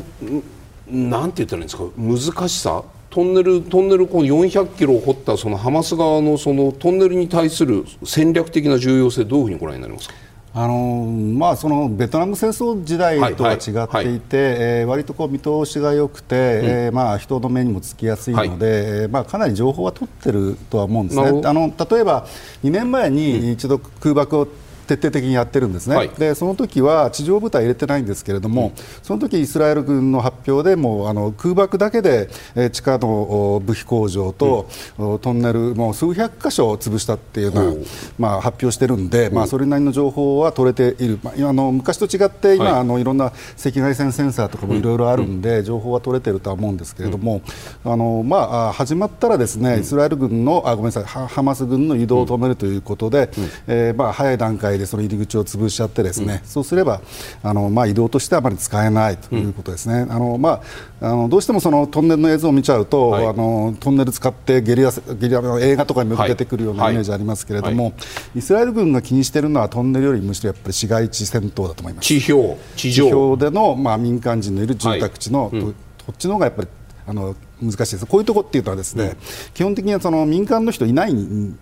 [0.87, 1.83] なんて言ったらいいんですか？
[1.97, 2.83] 難しさ？
[3.11, 10.15] トンネルトンネルこの400キロ掘ったそのハマス側のそのトンネルに対する戦略的な重要性どういうふうにご覧になりますか？
[10.55, 14.09] あのまあ、そのベトナム戦争時代とは違っていて、はい。
[14.11, 21.41] はい、えー、割とこう見通しが良くて、うん、えー、まあ、人の目にもつきやすいので、はい、まあ、かなり情報は取ってるとは思うんですね。
[21.43, 22.27] あの例えば
[22.63, 24.47] 2年前に一度空爆を
[24.97, 37.85] 徹底的にやってるんですね、はい、でその時は地上部隊入れてないんですけれども、うん、その時イスラエル軍の発表でもあの空爆だけで、えー、地下の武器工場と、うん、トンネルもう数百箇所潰したっていうような、
[38.19, 47.41] まあ、発表してるんで、まあ、それなりの情報は取れている、まあ、あの昔と違って今、はい、あのいろんな赤外線センサーとかもいろいろあるんで、うん、情報は取れてるとは思うんですけれども、
[47.83, 53.29] あのまあ、始まったらですねイスラエル軍のあごめんなさいハマス軍の移動を止めるということで、
[53.67, 57.01] えーまあ、早い段階でその入り口を潰しちゃってですね、うん、そうすれば
[57.41, 60.05] あの、まあ、移動としてはあまり使えないということですね。
[60.09, 60.61] あのま
[61.01, 67.93] あ、あのどうしてもそのトンネルの映像を見ちゃうと、はい、あのトンネル使ってゲリラゲリラの映画とかにも出てくるようなイメージありますけれども、はい。
[67.93, 67.99] は
[68.35, 72.05] い、イスラエル軍が気にしているのはトンネルよりむしろやっぱり市街地戦闘だと思います。
[72.05, 73.37] 地表地上。
[73.37, 75.73] での、まあ、民間人のいる住宅地の、うん、こ
[76.11, 76.67] っちの方がやっぱり
[77.05, 78.05] あの難しいです。
[78.05, 79.17] こういうところっていうのはですね、うん、
[79.53, 81.13] 基本的にはその民間の人いない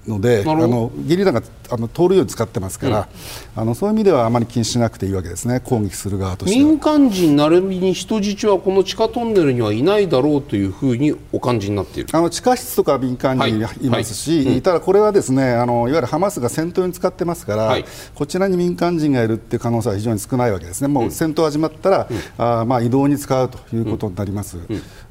[0.08, 3.08] のであのゲリラがあの通るように使ってますから、
[3.56, 5.60] うん、あのそういう意味ではあまり気にしなくていいわけですね。
[5.60, 12.10] 攻撃する側として民間人なるみに人質はこの地下トンネルにはいないだろうというふうにお感じになっている。
[12.12, 13.90] あの地下室とか民間人い。
[13.90, 14.46] ますし、はい。
[14.48, 17.86] はい、ただこれはですねあのいわゆるハマスが戦闘に使ってますから、はい、
[18.16, 20.88] こちらに民間人がいるっていう可能性は非常に少ないわけですね。
[20.88, 24.58] もう戦闘始まったら、うん、あまあ移動に使うということになります。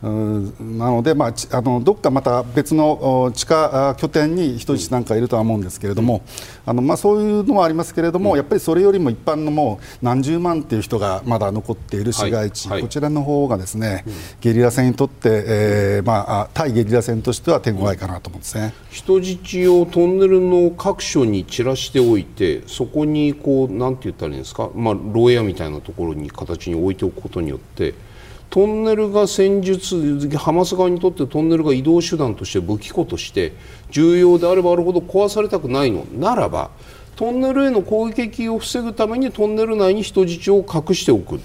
[0.03, 6.23] うんなので、まあ、あのどっかまた別の地下拠点に人質なんかいるとは思うんですけれども、
[6.65, 12.79] あのまあ、そういうのもありますけれども、やっぱりそれよりも一般のもう何十万という人がまだ残っている市街地、はい。
[12.79, 14.05] はい、こちらの方がですね、
[14.41, 18.73] ゲリラ戦にとって、えーまあ、対ゲリラ戦としては手強いかなと思うんですね。
[18.91, 27.95] 人質をトンネルの各所に散らしておいて、そこにこうなんて言ったらいいんですか、まあ、牢屋みたいなところに形に置いておくことによって。
[28.51, 33.53] トンネルが戦術ハマス側にとってトンネルが移動手段として武器庫として
[33.91, 36.05] 重要であればあるほど壊されたくないの。
[36.13, 36.71] ならば
[37.15, 41.41] トンネルへの攻撃を防ぐためにトンネル内に人質を隠しておく。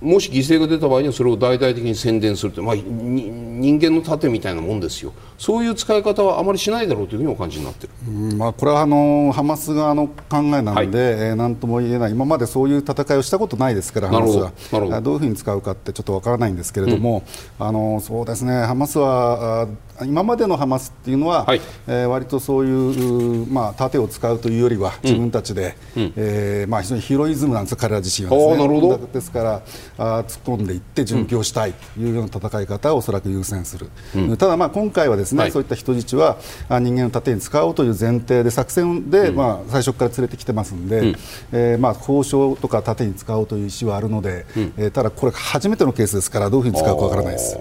[0.00, 14.52] もし犠牲が出た場合にはそれを大々的に宣伝するという、まあ、人間の盾みたいなもんですよ、そういう使い方はあまりしないだろうというふうにお感じになってる、まあ、これはあのハマス側の考えなので、はい、えー、なんとも言えない、今までそういう戦いをしたことないですから、ハマスは。
[15.00, 15.10] ど。
[15.10, 17.24] ういうふうに使うかってちょっとわからないんですけれども、
[17.58, 19.68] うん、あのそうですね、ハマスは
[20.04, 28.56] 今までのハマスっていうのは、はい、えー、割とそういう、まあ、盾を使うというよりは自分たちで、うん、えー、まあ、非常にヒロイズムなんです彼ら自身はですね。
[28.56, 29.08] なるほど。
[29.12, 29.62] ですから
[29.98, 41.16] あ突っ込んでいって殉教したいというような戦い方をおそらく優先する、うん、ただ、まあ、今回はですね、はい、そういった人質は人間の盾に使おうという前提で作戦で、うん、まあ、最初から連れてきてますので、うん、
[41.52, 47.58] えー、まあ、交渉とか盾に使おうという意思はあるので、うん、えー、ただ、これ初めてのケースですからどういうふうに使うかわからないです。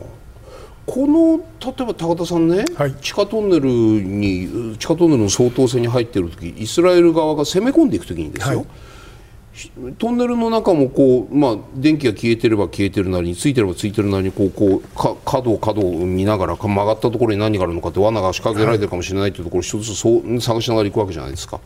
[0.87, 21.59] この例えば高田さんね、はい、地下トンネルに地下トンネルの相当性に入っている時イスラエル側が攻め込んでいく時にですよ、はい、トンネルの中もこう、まあ、電気が消えてれば消えてるなりについてればついてるなりにこうこうか角を角を見ながら曲がったところに何があるのかって罠が仕掛けられてるかもしれないというところを一つそう探しながら行くわけじゃないですか。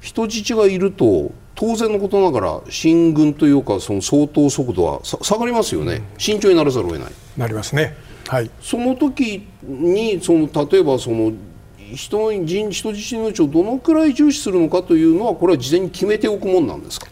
[0.00, 7.12] 人質がいると当然のことながら進軍というかその相当速度は下がりますよね、慎重にならざるを得ない。
[7.36, 7.94] なりますね。
[8.28, 11.32] はい、その時にその例えばその
[11.94, 17.08] 人の人人質の命をどのくらい重視するのかというのはこれは事前に決めておくもんなんですか？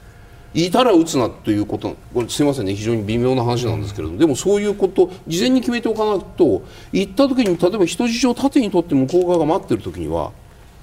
[0.54, 10.32] いたら撃つなということこれすみませんね非常に微妙な話なんですけれども、でもそういうこと事前に決めておかないと行った時に例えば人質を盾にとって向こう側が待ってる時には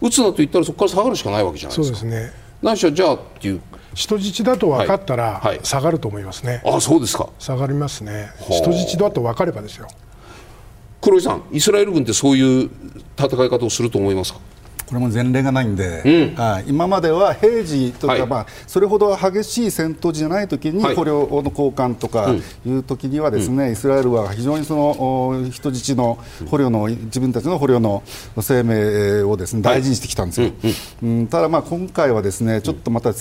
[0.02, 1.98] 撃つなと言ったらそこから下がるしかないわけじゃないですか。
[1.98, 3.62] そうですね何しろじゃあっていう
[3.94, 6.62] 人質だと分かったら、下がると思いますね。
[6.66, 7.30] あそうですか。
[7.40, 8.30] 下がりますね。
[8.50, 9.88] 人質だと分かればですよ。
[11.02, 12.70] 黒井さん、イスラエル軍ってそういう
[13.18, 14.40] 戦い方をすると思いますか？
[14.88, 16.36] これも前例がないんで、うん、
[16.68, 22.34] 今までは平時とか、はい、まあ、それほど激しい戦闘じゃないときに捕虜の交換とか
[22.66, 26.18] いうときにはですね、うん、イスラエルは非常にその人質の
[26.50, 28.02] 捕虜の自分たちの捕虜の
[28.42, 30.50] 生命をですね大事にしてきたんですよ。
[31.04, 33.14] うん、ただまあ今回はですねちょっとまた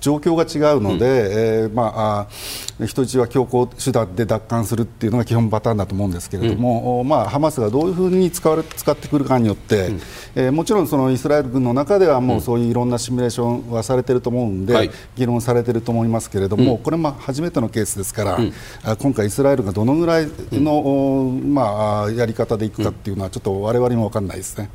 [0.00, 10.00] 状況が違うので、うん、えー、まあ、人質は強行手段で奪還するっていうのが基本パターンだと思うんですけれども、うん、まあ、ハマスがどういうふうに使われ使ってくるかによって、うん、
[10.34, 24.68] えー、もちろんそのイスラエル軍の中ではもうそういういろんなシミュレーションはされていると思うんで、議論されていると思いますけれども、これも初めてのケースですから、今回、イスラエルがどのぐらいの、まあ、やり方でいくかっていうのはちょっとわれわれも分からないですね。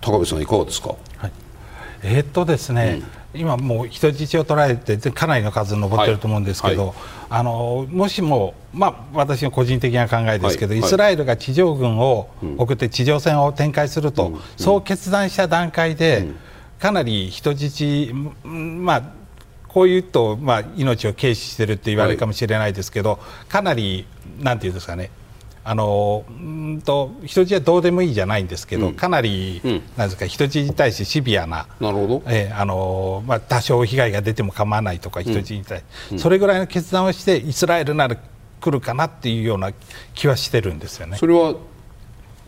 [0.00, 0.94] 高部さんいかがですか？
[1.16, 1.32] はい
[2.02, 3.02] えー、っとですね、
[3.34, 6.88] うん、今もう人質を捉えてかなりの数上ってると思うんですけど、はい。
[6.88, 6.96] はい、
[7.30, 16.36] あのもしも、まあ、私の個人的な考えですけど、はい、イスラエルが地上軍を送って地上戦を展開すると、うん、そう決断した段階で、うん、
[16.78, 18.12] かなり人質、
[18.44, 19.02] まあ、
[19.68, 23.18] こう言うと、まあ、命を軽視してるって言われるかもしれないですけど、
[23.48, 24.06] かなり、
[24.40, 25.10] なんていうんですかね、
[25.68, 38.16] あのうんと人質はどうでもいいじゃないんですけど、うん、かなり、うん、なんですか人質に対してシビアななるほど、えー、あのまあ、多少被害が出ても構わないとか人質に対して、うん、それぐらいの決断をしてイスラエルなら
[38.60, 39.72] 来るかなっていうような
[40.14, 41.18] 気はしてるんですよね。
[41.18, 41.54] それは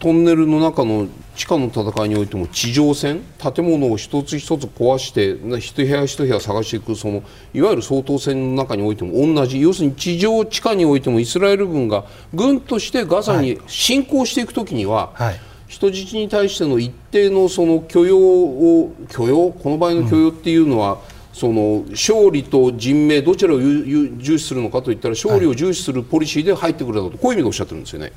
[0.00, 7.22] トンネルの中の地下の戦いにおいても地上戦建物を一つ一つ壊して一部屋一部屋探していくその
[7.52, 9.60] いわゆる総統戦の中においても同じ。
[9.60, 19.52] 要するに地上地下においてもイスラエル軍が軍としてガザに侵攻していくときには、はい、人質に対しての一定のその許容を許容？
[19.52, 20.98] この場合の許容っていうのは、うん
[21.32, 28.12] その勝利と人命どちらを重視するのかといったら勝利を重視するポリシーで入ってくるだろうとこういう意味でおっしゃってるんですよね。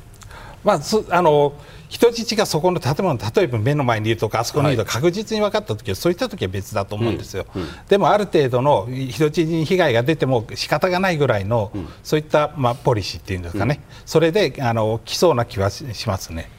[0.63, 1.53] まあ、あの
[1.89, 7.61] 人質がそこの建物例えば目の前にいるとかあそこにいると確実に分かった時は、そういった時は別だと思うんですよ、うん。
[7.61, 16.49] うん、でもある程度の人質に被害が出ても仕方がないぐらいの、うん、そういった、まあ、ポリシーっていうんですかね、それであの来そうな気はしますね。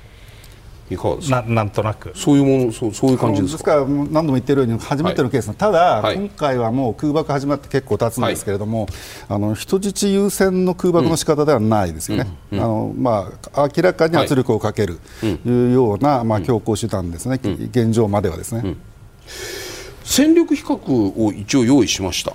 [0.91, 1.43] いかがですか？
[1.43, 2.13] ななんとなく。
[2.15, 8.91] そういうものそうそういう感じですですから何度も言ってるように初めてのケース、はい、ただ、はい、今回はもう空爆始まって結構経つんですけれども、はい、
[9.31, 15.71] あの人質優先の空爆の仕方ではないですよね、うんうん、あのまあ、明らかに圧力をかけるとい。
[15.71, 18.77] うような、まあ、強行手段ですね、現状まではですね、
[20.05, 20.77] 戦力比較
[21.25, 22.35] を一応用意しました。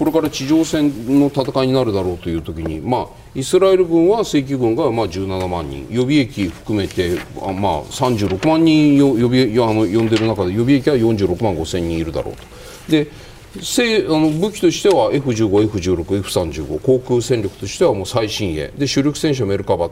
[0.00, 12.42] これから地上戦の戦いになるだろうという時に、まあ、イスラエル軍は正規軍がまあ17万人予備役含めてあ、まあ、36万人予備あの呼んでる中で予備役は46万5千人いるだろうと。
[12.90, 13.08] で
[14.08, 18.72] あの武器としては F15、F16、F35 航空戦力としてはもう最新鋭。
[18.78, 19.90] で主力戦車メルカバ。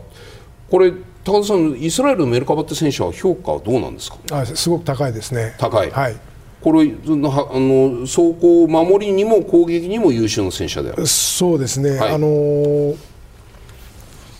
[0.70, 0.90] これ
[1.22, 4.16] 高田さんイスラエルのメルカバって戦車は評価はどうなんですか？
[4.30, 5.54] あすごく高いですね。
[5.58, 6.16] 高い、はい、
[6.60, 11.06] これあの走行守りにも攻撃にも優秀な戦車である。
[11.06, 12.94] そうですね、はい、あの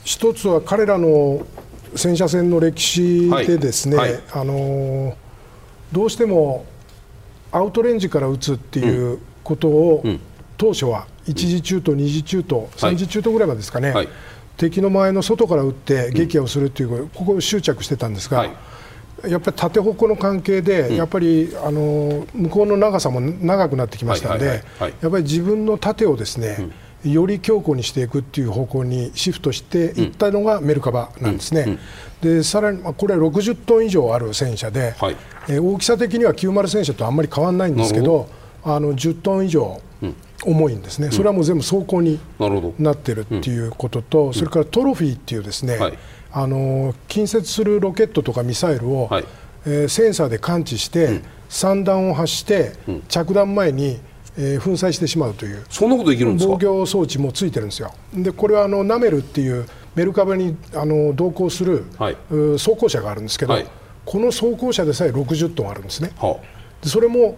[0.04, 1.46] 一つは彼らの
[1.94, 4.12] 戦車戦の歴史でですね、はい。
[4.12, 5.16] はい、あの
[5.92, 6.66] どうしても
[7.52, 10.20] アウトレンジから撃つっていうことを、うん、
[10.56, 13.94] 当初は1次中途、2次中途、3次中途ぐらいまでですかね、
[14.56, 18.50] 敵の前の外から撃って撃破をするっていう、ここを執着してたんですが。
[19.26, 24.62] やっぱり縦方向の関係で、やっぱりあの向こうの長さも長くなってきましたので、
[25.00, 26.70] やっぱり自分の縦をですね、
[27.04, 31.78] より強固にしていくっていう方向にシフトしていったのがメルカバなんですね。
[32.20, 35.16] でさらにこれは60トン以上ある戦車で、はい、
[35.48, 38.28] え大きさ的には90戦車とあんまり変わらないんですけど、
[38.64, 39.80] あの10トン以上
[40.44, 42.20] 重いんですね、それはもう全部装甲に
[42.78, 45.98] なってるっていうことと、それからトロフィーっていうですね、はい
[46.40, 49.24] あの近接するロケットとかミサイルを、はい、
[49.66, 53.98] えー、センサーで感知して、うん、散弾を発して、うん、着弾前に、
[54.36, 55.64] えー、粉砕してしまうという。
[55.68, 56.56] そんなことできるんですか？
[56.60, 57.92] 防御装置もついてるんですよ。
[58.14, 62.16] でこれはあのナメルっていうメルカバにあの同行する、はい、
[62.56, 63.66] 装甲車があるんですけど、はい、
[64.04, 66.86] この装甲車でさえ60トンあるんですね、はあ。
[66.88, 67.36] それも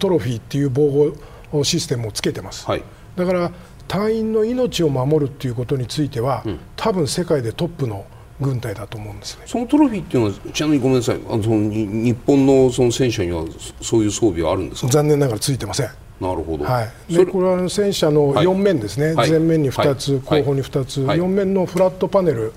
[0.00, 1.12] トロフィーっていう防
[1.52, 2.82] 護システムをつけてます、はい、
[3.16, 3.52] だから
[3.86, 8.06] 隊員の命を守るっていうことについては、うん、多分世界でトップの
[8.40, 11.20] 軍隊だと思うんです、ね、そのトロフィーっていうのはちなみにごめんなさい。
[11.28, 13.44] あのその日本のその戦車には
[13.80, 14.88] そういう装備はあるんですか？
[14.88, 15.88] 残念ながらついてません。
[16.20, 22.52] なるほど、はい、でこれは戦車の4面ですね、はい、前面に2つ、後方に2つ、はい、4面のフラットパネル、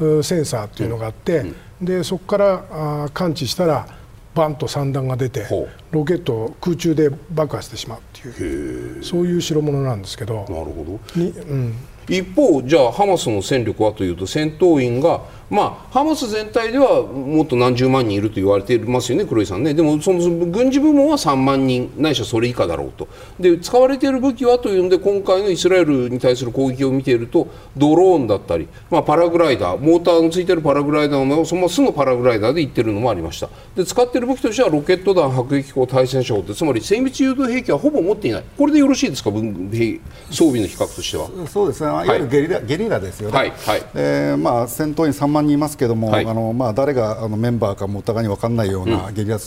[0.00, 1.44] うん、センサーっていうのがあって、う
[1.82, 3.86] ん、でそこからあ感知したら
[4.34, 5.46] バンと散弾が出て
[5.90, 10.36] ロケットを空中で爆破してしまうっていうそういう代物なんですけど。
[10.36, 11.20] なるほど。
[11.20, 11.74] に、うん、
[12.08, 15.20] 一方じゃあハマスの戦力はというと戦闘員が
[15.52, 23.06] まあ、ハマス全体ではもっと何十万人いると言われていますよね、黒井さんね、でもその軍事部門は3万人、ないしはそれ以下だろうと、
[23.38, 41.28] で使われている武器はというので、今回のイスラエルに対する攻撃を見ていると、ドローンだったり、まあ、パラグライダー、モーターのついているパラグライダーのその巣のパラグライダーで行っているのもありました、で使っている武器としてはロケット弾、迫撃砲、対戦車砲つまり精密誘導兵器はほぼ持っていない、これでよろしいですか、装備の比較としては。
[41.46, 43.82] そうですね、いわゆるゲリラはい、ゲリラですよね、はいはい。
[43.94, 49.38] えーまあ、戦闘員3万人いますけども、はい、あのまあ、誰があのメンバーかもお互いに分からないようなゲリラ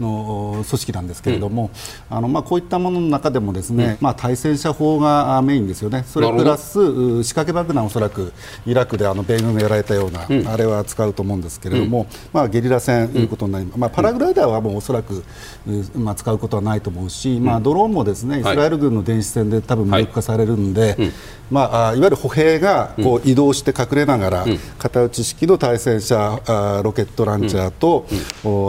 [0.00, 1.70] の組織なんですけれども、
[2.10, 8.32] うん、あのまあ、こういったものの中でもですね、うん、まあ、対戦車砲がメインですよね、それプラス仕掛け爆弾、おそらく
[8.66, 15.24] イラクであの米軍がやられたような、うん、あれは使うと思うんですけれども、まあ、ゲリラ戦ということになります、まあ、パラグライダーはもうおそらく、
[15.94, 21.12] まあ、使うことはないと思うし、まあ、ドローンもですねイスラエル軍の電子戦で多分無力化されるんで、はい
[21.52, 24.46] まあ、いわゆる歩兵がこう移動して隠れながら、
[24.78, 26.40] 片打ち式の対戦車
[26.84, 28.06] ロケットランチャーと、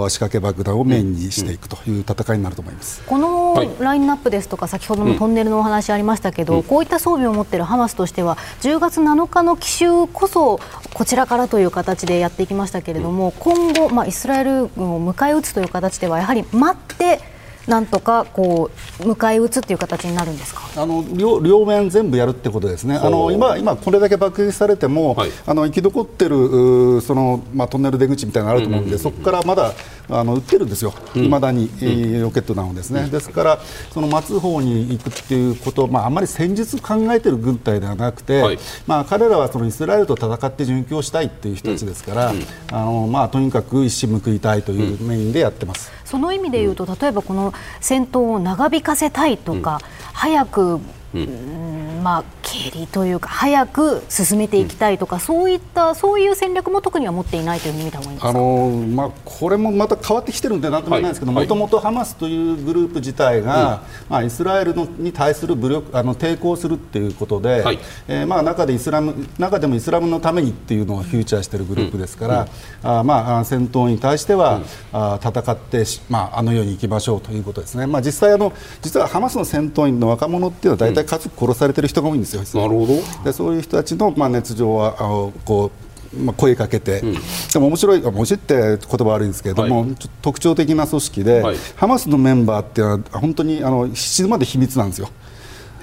[0.10, 3.02] 仕掛け爆弾をメインにしていくという戦いになると思います。
[3.06, 10.60] このラインナップですとか、先ほどのトンネルのお話ありましたけど、こういった装備を持っているハマスとしては10月7日の奇襲こそ
[10.94, 17.33] こちらからという形でやっていきましたけれども、今後、まあ、イスラエル軍を迎え撃つという形ではやはり待って
[17.68, 20.62] なんとかこう迎え撃つという形になるんですか？
[20.76, 29.74] あの両両面全部やるってことですね、あの今、今これだけ爆撃されても、はい、あの生き残ってるその、まあ、トンネル出口みたいなのがあると思うので、そこからまだ
[30.10, 33.60] あの撃ってるんですよ、い、ま、だに、うん、ロケット弾をですね、ですから、
[33.94, 42.42] その待つ方に行くっていうこと、まあ、あまり戦術考えてる軍隊ではなくて、はい、まあ、彼らはそのイスラエルと戦って殉教したいっていう人たちですから、うん、
[42.72, 45.92] あのまあ、とにかく一矢報いたいというメインでやってます。
[46.04, 49.80] その意味でいうと、例えばこの戦闘を長引かせたいとか、
[50.14, 50.80] 早く
[51.14, 72.48] うんまあ、蹴りというか早く進めていきたいとか、うん、そういったそういう戦略も特には持っていないというふうに見た方がいいあのまあ、これもまた変わってきてるんでなんとも言えないですけどもともとハマスというグループ自体が、うん、まあ、イスラエルのに対する武力あの抵抗するっていうことで、はい、えー、まあ、中でイスラム中でもイスラムのためにっていうのをフューチャーしているグループですから、
[72.84, 78.52] うん、あまあ、戦闘に対しては、うん、あ戦って、まあ、あのように行きましょうということですね、まあ、実際あの
[78.82, 82.42] 実はハマスの戦闘員の若者っていうのは大体家族殺されてる人が多いんですよ。
[82.62, 83.24] なるほど。
[83.24, 87.20] でそういう人たちの、まあ、熱情はあのこうまあ、声かけて、うん、で
[87.60, 95.10] も面白い、面白いって言葉悪いんですけれども、はい、特徴的な組織で、はい、ハマスのメンバーっていうのは本当にあの死ぬまで秘密なんですよ。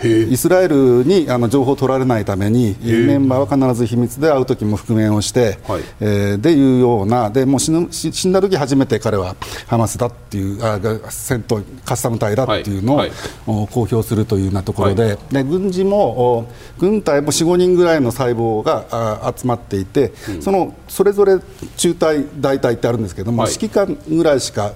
[0.02, 9.36] イスラエルにあの情報を取られないためにメンバーは必ず秘密で会う時も覆面をして、はい、えー、でいうようなでもう死ぬ死んだ時初めて彼は
[9.66, 10.78] ハマスだっていうあ
[11.10, 13.10] 戦闘カスタム隊だっていうのを、はい。
[13.10, 16.48] はい、公表するというようなところで,、で軍事も
[16.78, 21.38] 軍隊も4、5人ぐらいの細胞があ集まっていて、うん、そのそれぞれ
[21.76, 24.72] 中隊、大隊ってあるんですけども、指揮官ぐらいしか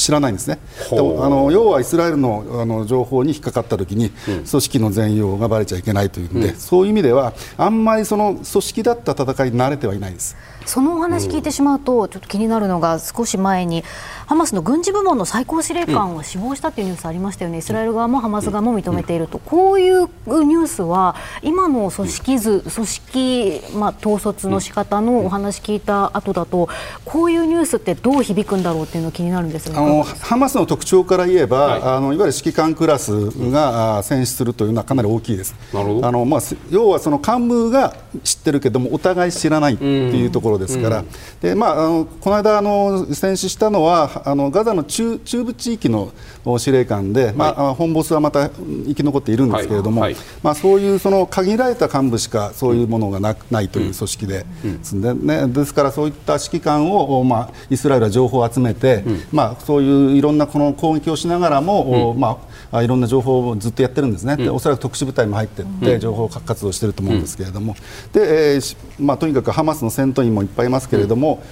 [0.00, 0.58] 知らないんですね、
[0.92, 0.94] あ
[1.28, 4.12] の要はイスラエルのあの情報に引っかかったときに、うん、
[4.44, 10.36] 組織の全容がばれちゃいけないというので、うん、そういう意味では、あんまりその組織だった戦いに慣れてはいないです。
[10.70, 13.82] そのお話聞いてしまうと、ちょっと気になるのが、少し前に、
[14.26, 26.68] ハマスの軍事部門の最高司令官が死亡したというニュースありましたよね、イスラエル側もハマス側も認めていると、こういうニュースは、今の組織図、組織、まあ、統率の仕方のお話聞いた後だと、
[27.04, 35.56] こういうニュースってどう響くんだろうっていうの気になるんですあのハマスの特徴から言えば、はい、あのいわゆる指揮官クラスが選出するというのはかなり大きいです。
[35.74, 36.40] あのまあ、
[36.70, 41.04] 要はその幹部が知ってるけども、お互い知らないっていうところですから、
[41.40, 46.12] でまあ、あのこの間あの選出したのはあのガザの中中部地域の
[46.58, 50.14] 司令官で、まあ、本ボスはまた生き残っているんですけれども、はい。
[50.14, 54.44] はい、まあ、そういうその限られた幹部しかそういうものがなないという組織で,、
[54.92, 62.38] でね、ですからそういった指揮官を、まあ、イスラエルは情報を集めて、まあ、そういういろんなこの攻撃をしながらも、ま
[62.72, 67.76] あ、いろんな情報をずっとやってるんですね、でおそらく特殊部隊も入っていって情報活動していると思うんですけれども、
[68.12, 71.42] でえーまあ、とにかくハマスの戦闘員ももいっぱいいますけれども、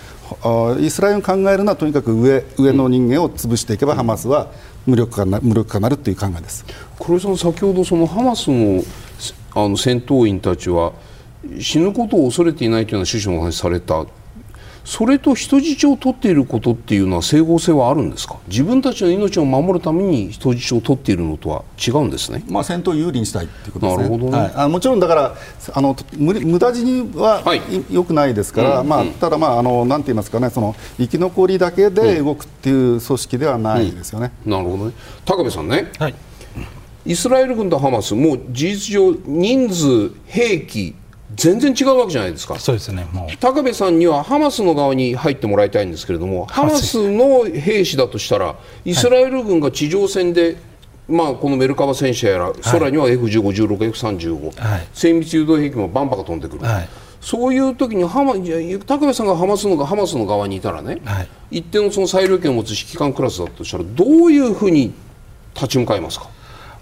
[0.45, 4.51] うん、イスラエルが考えるのはとにかく上上の人間を潰していけば、ハマスは
[4.86, 6.64] 無力化な無力化なるという考えです。
[6.99, 8.82] 黒井さん、先ほどそのハマスの
[9.55, 10.93] あの戦闘員たちは
[11.61, 14.07] 死ぬことを恐れていないというような趣旨の話された
[14.89, 18.39] それと人質を取っていることっていうのは整合性はあるんですか？
[18.49, 24.03] 自分たちの命を守るために人質を取っているのとは違うんですね、まあ、戦闘を有利にしたいということですね。
[24.05, 25.34] なるほどね、はい、あもちろんだから
[25.74, 27.61] あの無駄死には、はい、
[27.91, 34.95] よくないですから、うんまあ、ただ、まあ、あのなんて言いますかねその生き残りだけで動くっていう組織ではないですよね、うんうん、なるほどね。
[35.26, 36.14] 高部さんね、はい、
[37.05, 40.95] イスラエル軍とハマスもう事実上人数兵器
[41.34, 42.58] 全然違うわけじゃないですか。
[42.58, 43.36] そうですねもう。
[43.38, 50.56] 高部さんにはハマスの側に入ってもらいたいんですけれどもハマスの兵士だとしたらイスラエル軍が地上戦で、はい、
[51.08, 56.64] まあ、このメルカバ戦車やら空には F15、16、F35、はい、精密誘導兵器もバンバカ飛んでくる。
[56.64, 56.88] はい。
[57.20, 64.94] そういう時にハマ高部さんがハマスのハマスの側にいたらね、はい、一定のその裁量権を持つ指揮官クラスだとしたらどういうふうに
[65.54, 66.30] 立ち向かいますか？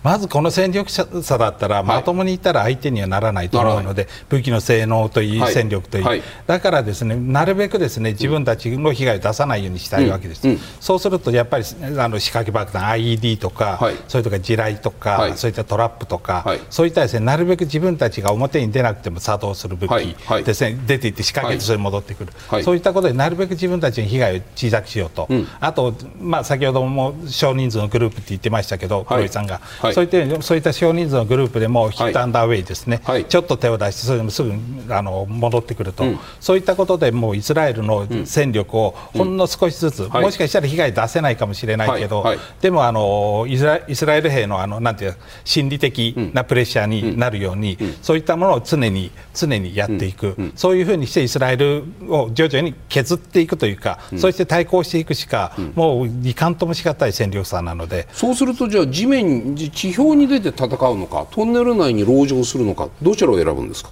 [0.07, 10.47] まずこの戦力差だったら、まともにいったら相手にはならないと思うので、武器の性能といい、戦力といい、だからですねなるべくですね自分たちの被害を出さないようにしたいわけです、
[10.79, 11.65] そうするとやっぱり
[11.99, 25.29] あの仕掛け爆弾、IED とか、それとか地雷とか、そういったトラップとか、そういったですねなるべく自分たちが表に出なくても作動する武器ですね、出ていって仕掛けてそれに戻ってくる、そういったことでなるべく自分たちの被害を小さくしようと、
[25.59, 29.61] あと、まあ、先ほども少人数のグループって言ってましたけど、黒井さんが。
[29.97, 34.53] そういったそういった少人数のグループでもヒットアンダーウェイですね、はい、ちょっと手を出してそれでもすぐ
[34.95, 42.37] あの戻ってくると、うん、そういったことでもうイスラエルの戦力をほんの少しずつ、うん、もしかしたら被害出せないかもしれないけど、はい。
[42.37, 45.17] はい、でもあのイスライスラエル兵のあのなんていう
[45.47, 58.07] 心理的なプレッシャーになるように、そういったものを常に常にやっていく、そういうふうにしてイスラエルを徐々に削っていくというか、そして対抗していくしか、もういかんともしがたい戦力差なので。
[58.13, 63.91] そうするとじゃあ地面地表にに出て戦うのかトンネル内に籠城するのかどちらを選ぶんですか？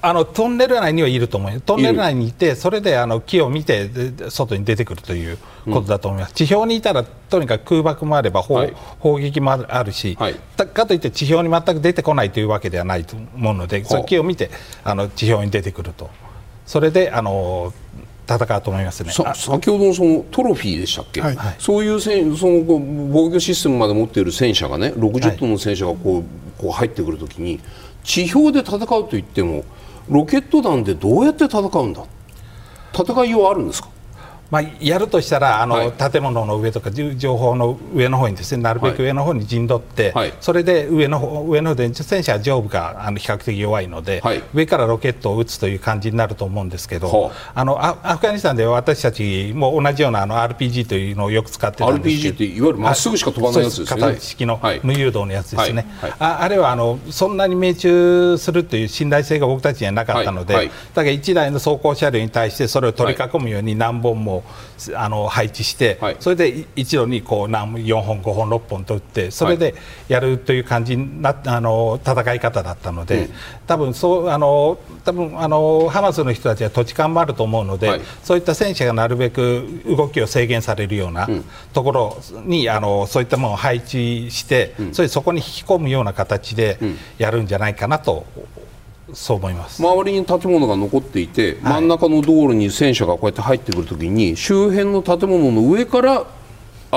[0.00, 3.88] あのトンネル内にはいると思います、トンネル内にいて、それであの木を見て、
[4.28, 14.50] 外に出てくるということだと思います、うん、地表にいたら、とにかく空爆もあれば、はい、砲撃もあるし、はい、かといって地表に全く出てこないというわけではないと思うので、その木を見て
[14.84, 16.10] あの地表に出てくると、
[16.66, 17.72] それであの
[18.28, 19.12] 戦うと思いますね。
[19.12, 26.24] 先ほどのそのトロフィーでしたっけ、はい、そういう戦その防御システムまで持っている戦車がね60トンの戦車がこう,、
[26.60, 27.60] こう入ってくるときに
[28.02, 29.64] 地表で戦うといっても
[30.08, 32.02] ロケット弾でどうやって戦うんだ？
[32.94, 33.88] 戦いようあるんですか？
[34.54, 54.00] まあ、やるとしたらあの、はい、建物の上とか情報の上の方にですねなるべく上の方に陣取って、はい、それで上の方上の方で戦車上部があの比較的弱いので、はい、上からロケットを撃つという感じになると思うんですけど、あのアフガニスタンでは私たちも同じようなあの RPG というのをよく使ってたんですけど RPG っていわゆるまっすぐしか飛ばないやつですね。
[54.00, 55.84] 型式の無誘導のやつですね、
[56.20, 60.70] ああれはあのそんなに命中するという信頼性が僕たちにはなかったので、だか
[61.02, 64.43] ら1台の走行車両に対してそれを取り囲むように何本も
[64.94, 69.74] あの配置して、はい、それで一度にこう何4本、5本、6本と打ってそれで
[70.08, 73.34] やるという感じなあの戦い方だったので、うん、
[73.66, 81.28] 多分そうあの多分あのハマスの人たちは土地勘もあると思うので、はい、そういった戦車がなるべく動きを制限されるような
[81.72, 86.78] ところに、うん、あのそういったものを配置して、うん、それそこに引き込むような形で
[87.18, 88.26] やるんじゃないかなと
[89.12, 89.82] そう思います。
[89.82, 96.26] 周りに建物が残っていて、真ん中の道路に戦車がこうやって入ってくるときに周辺の建物の上から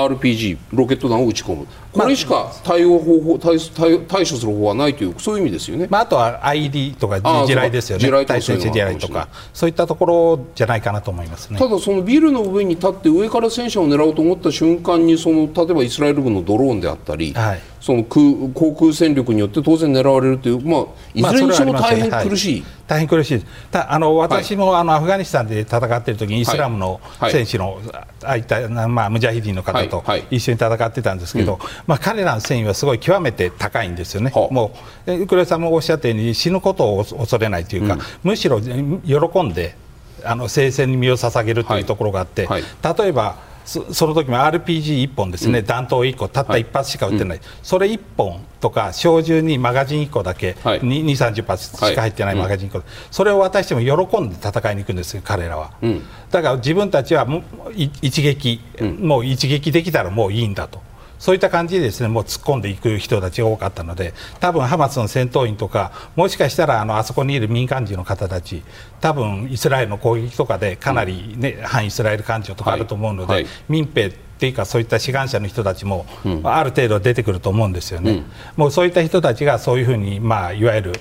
[0.06, 1.66] RPG ロケット弾を撃ち込む。
[1.92, 8.24] これしか対応方法対対対処する方法はないというそういう意味ですよね、まあ、あとは ID とか地雷ですよね。
[8.26, 11.58] 対戦地雷とかそういったところじゃないかなと思いますね。
[11.58, 34.72] ただそのビルの上に立って上から戦車を狙おうと思った瞬間にその例えばイスラエル軍のドローンであったり、はい、その空航空戦力によって当然狙われるという、まあ、いずれにしても大変苦しい、まあ大変苦しいたあの私も、あのアフガニスタンで戦っている時にイスラムの選手の、ああいった、まあ、ムジャヒディンの方と一緒に戦ってたんですけど、まあ、彼らの戦意はすごい極めて高いんですよね、も
[35.06, 39.76] うウクレさんもおっしゃったように死ぬことを恐れないというか、うん、むしろ喜んで
[40.24, 43.36] あの聖戦に身を捧げるというところがあって、はいはい、例えば
[43.68, 57.42] その時も RPG1 本ですね、うん、弾頭1個たった1発しか撃ってない、はい、それ1本とか小銃にマガジン1個だけ、はい、2 3 0発しか入ってないマガジン1個、はい、それを渡しても喜んで戦いに行くんですよ彼らは、うん、だから自分たちはもう
[57.76, 60.80] 一撃、うん、もう一撃できたらもういいんだと
[61.18, 68.62] そういった感じでですねもう突っ込んでいく人たちが多かったので多分ハマスの戦闘員とかもしかしたらあのあそこにいる民間人の方たち
[69.00, 73.42] 多分イスラエルの攻撃とかでかなりね、うん、反イスラエル感情とかあると思うので、はい。
[73.44, 78.10] はい、民兵っていうかそういった志願者の人たちも、うん、ある程度出てくると思うんですよね。
[78.12, 78.24] うん、
[78.56, 80.92] もうそういった人たちがそういうふうにまあいわゆる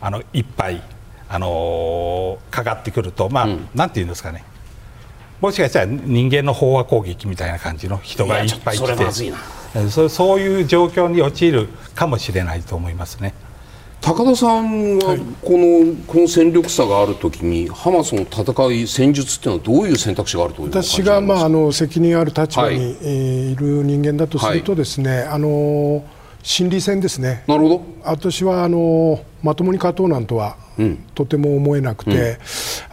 [0.00, 0.82] あのいっぱい
[1.28, 4.44] あのー、かかってくるとまあ、なんていうんですかね
[5.42, 9.32] もしかしたら人間の飽和攻撃みたいな感じの人がいっぱい来て
[9.90, 11.66] そそういう状況に陥る
[11.96, 13.34] かもしれないと思いますね。
[14.00, 26.04] 高田さんはこの,、この戦力差があるときにハマスの戦い戦術っていうのはどういう選択肢があると私がまああの責任ある立場に、い、る人間だとするとですね、はい、あの
[26.42, 27.44] 心理戦ですね。
[27.48, 27.82] なるほど。
[28.04, 32.38] 私はあのまともに勝とうなんとは、うん、とても思えなくて、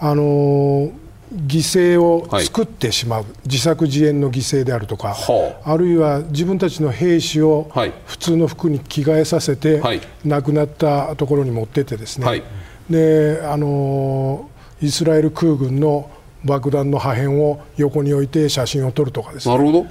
[0.02, 0.91] うん、あの
[1.34, 7.72] 犠牲を作ってしまう、はい、自作自演の犠牲であるとか、はあ、あるいは自分たちの兵士を
[8.06, 12.44] 普通の服に着替えさせて、はい、亡くなったところに持ってってですね、はい、
[12.90, 14.50] であの
[14.82, 16.10] イスラエル空軍の
[16.44, 19.56] 爆弾の破片を横に置いて写真を撮るとかですね。
[19.56, 19.86] なるほど。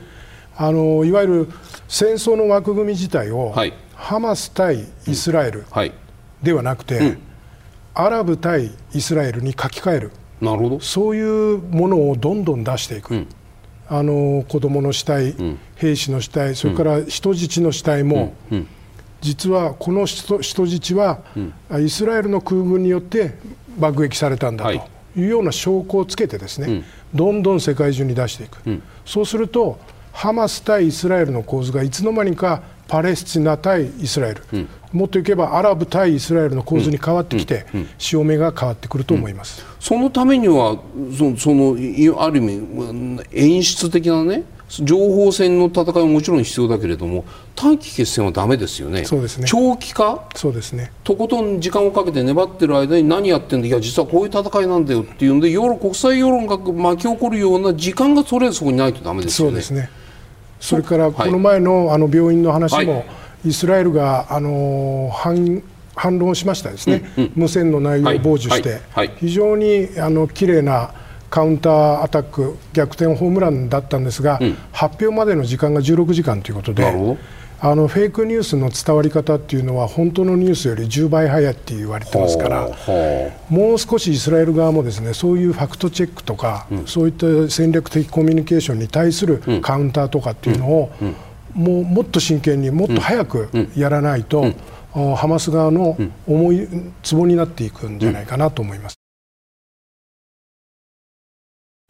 [0.57, 1.49] あのいわゆる
[1.87, 3.55] 戦争の枠組み自体を、
[3.95, 5.65] ハマス対イスラエル
[6.43, 7.19] ではなくて、うん、
[7.95, 10.11] アラブ対イスラエルに書き換える。
[10.41, 10.81] なるほど。
[10.81, 13.27] そういうものをどんどん出していく、うん、
[13.89, 18.67] あの子どもの死体、うん、兵士の死体それから人質の死体も、うん、
[19.21, 21.21] 実はこの人質は、
[21.81, 23.35] イスラエルの空軍によって
[23.79, 24.81] 爆撃されたんだとい。
[25.17, 28.59] うような証拠をつけてですね、どんどん世界中に出していく、
[29.05, 29.81] そうすると
[30.13, 37.67] ハマス対イスラエルの構図がいつの間にかパレスチナ対イスラエル、うん、もっといけばアラブ対イスラエルの構図に変わってきて、
[37.99, 40.79] 潮目が変わってくると思います、そのためには
[41.17, 41.77] そその
[42.23, 47.25] ある意味演出的なね情報戦の戦いももちろん必要だけれども
[47.55, 49.05] 短期決戦はだめですよね。
[49.07, 49.47] そうですね。
[49.49, 50.29] 長期化？
[50.35, 50.93] そうですね。
[51.05, 59.53] とことん時間をかけて粘ってる間に何やってんだいや実はこういう戦いなんだよっていうんで国際世論が巻き起こるような時間がとりあえずそこにないとだめですよね。
[59.53, 59.91] そうですね。
[60.61, 63.07] それからこの前のあの病院の話も、
[63.45, 65.63] イスラエルがあの反
[65.95, 68.81] 反論しましたですね、うんうん、無線の内容を傍受して、
[69.19, 70.93] 非常にあの綺麗な
[71.29, 77.19] カウンターアタック逆転ホームランだったんですが、うん、発表までの時間が16時間ということで。
[77.61, 82.69] あのフェイクニュースの伝わり方っていうのは本当のニュースより10倍早いって言われてますから
[83.49, 90.91] もう少しイスラエル側もですねそういうファクトチェックとか、うん、そういった戦略的コミュニケーションに対するカウンターとかっていうのを、
[91.55, 94.55] もうもっと真剣にもっと早くやらないと、
[94.93, 95.97] ハマス側の
[96.27, 96.69] 重い
[97.03, 98.99] ツボになっていくんじゃないかなと思います。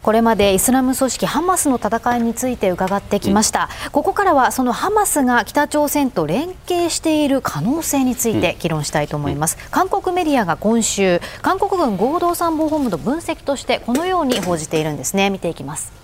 [0.01, 15.31] これまでイスラム組織ハマスの戦いについて伺ってきました、うん、ここからはそのハマスが北朝鮮と連携している可能性について議論したいと思います、うん、韓国メディアが今週韓国軍合同参謀本部の分析としてこのように報じているんですね。
[15.31, 15.98] 見ていきます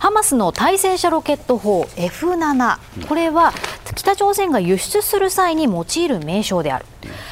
[0.00, 3.52] ハマスの対戦車ロケット砲 F7 これは
[3.94, 6.86] 北朝鮮が輸出する際に用いる名称である。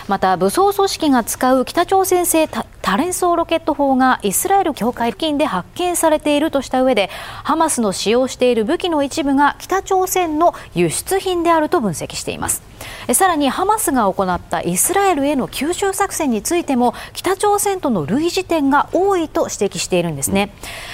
[0.06, 2.46] また武装組織が使う北朝鮮製
[2.82, 7.10] 多連装ロケット砲がイスラエル境界付近で発見されているとした上で
[7.44, 12.62] ハマスの使用している武器の一部が北朝鮮の輸出品であると分析しています。
[13.12, 20.52] さらにハマスが行ったイスラエルへの吸収作戦についても北朝鮮との類似点が多いと指摘しているんですね。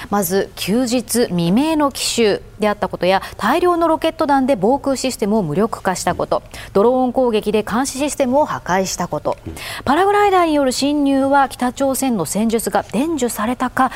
[0.09, 6.41] まず休日未明の奇襲であったことや大量のロケット弾で防空システムを無力化したこと
[6.73, 9.37] ドローン攻撃で監視システムを破壊したこと。
[9.83, 13.91] パラグライダーによる侵入は北朝鮮の戦術が伝授されたか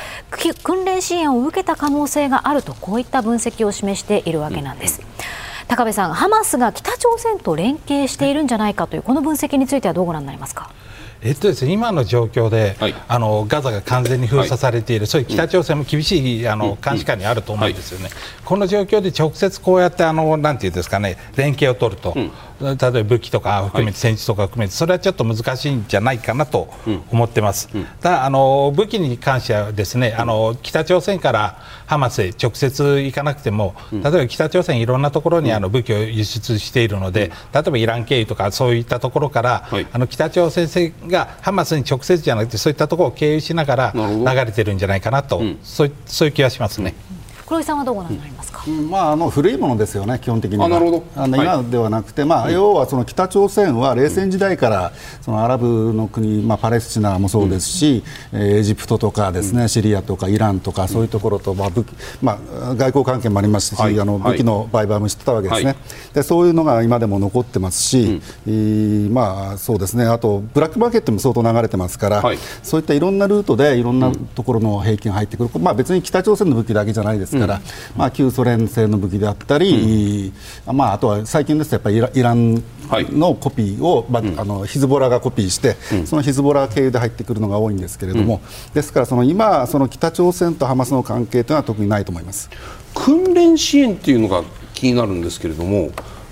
[0.62, 5.02] 訓練支援を受けた可能性があるとこういった分析を示しているわけなんです。
[5.68, 10.72] 高部さん、ハマスが北朝鮮と連携しているんじゃないかというこの分析についてはどうご覧になりますか？
[11.22, 18.14] えっとですね、今の状況で、はい、あのガザが完全に封鎖されている、はい、そういう北朝鮮も厳しいあの監視下にあると思うんですよね、はい、
[18.46, 26.70] この状況で直接こうやってあのなんていうんですかね連携を取ると、うん、例えば武器とか含めて、戦術とか含めて、それはちょっと難しいんじゃないかなと
[27.12, 46.94] 思ってます、うん、ただあの、武器に関してはですねあの北朝鮮からハマスへ直接行かなくても、例えば北朝鮮、いろんなところにあの武器を輸出しているので、例えばイラン経由とかそういったところから、はい、あの北朝鮮がハマスに直接じゃなくて、そういったところを経由しながら流れてるんじゃないかなと、うん、そうそういう気がしますね。
[47.50, 50.70] 黒井さんはどうご覧になりますか、うん、まあ、あの古いものですよね、基本的には。
[50.70, 51.04] なるほど。
[51.16, 54.92] あの今ではなくて、はい、まあ、要はその北朝鮮は冷戦時代から
[55.22, 61.84] そのアラブの国、まあ、パレスチナもそうですし、うん、エジプトとかですね、シリアとかイランとか、そういうところと、まあ武
[62.22, 65.76] まあ、外交関係もありますし、はい、あの武器の売買もしてたわけですね、はい、
[66.14, 72.22] でそういうのが今でも残ってますし、うん、まあ、そうですね、あとブラックマーケットも相当流れてますから、
[72.62, 77.62] そういったいろんなルートでいろんなところの兵器が入ってくる、まあ、別に北朝鮮の武器だけじゃないですから、
[77.96, 80.34] まあ、旧ソ連製の武器であったり、
[80.66, 82.64] まあ、あとは最近ですとやっぱりイラン
[83.12, 85.76] のコピーを、まあ、あのヒズボラがコピーして、
[86.06, 88.42] そのヒズボラ経由で入ってくるのが多いんですけれども、
[88.74, 92.50] ですからその今、その北朝鮮とハマスの関係というのは特にないと思います。
[92.94, 95.92] 訓練支援っていうのが気になるんですけれども。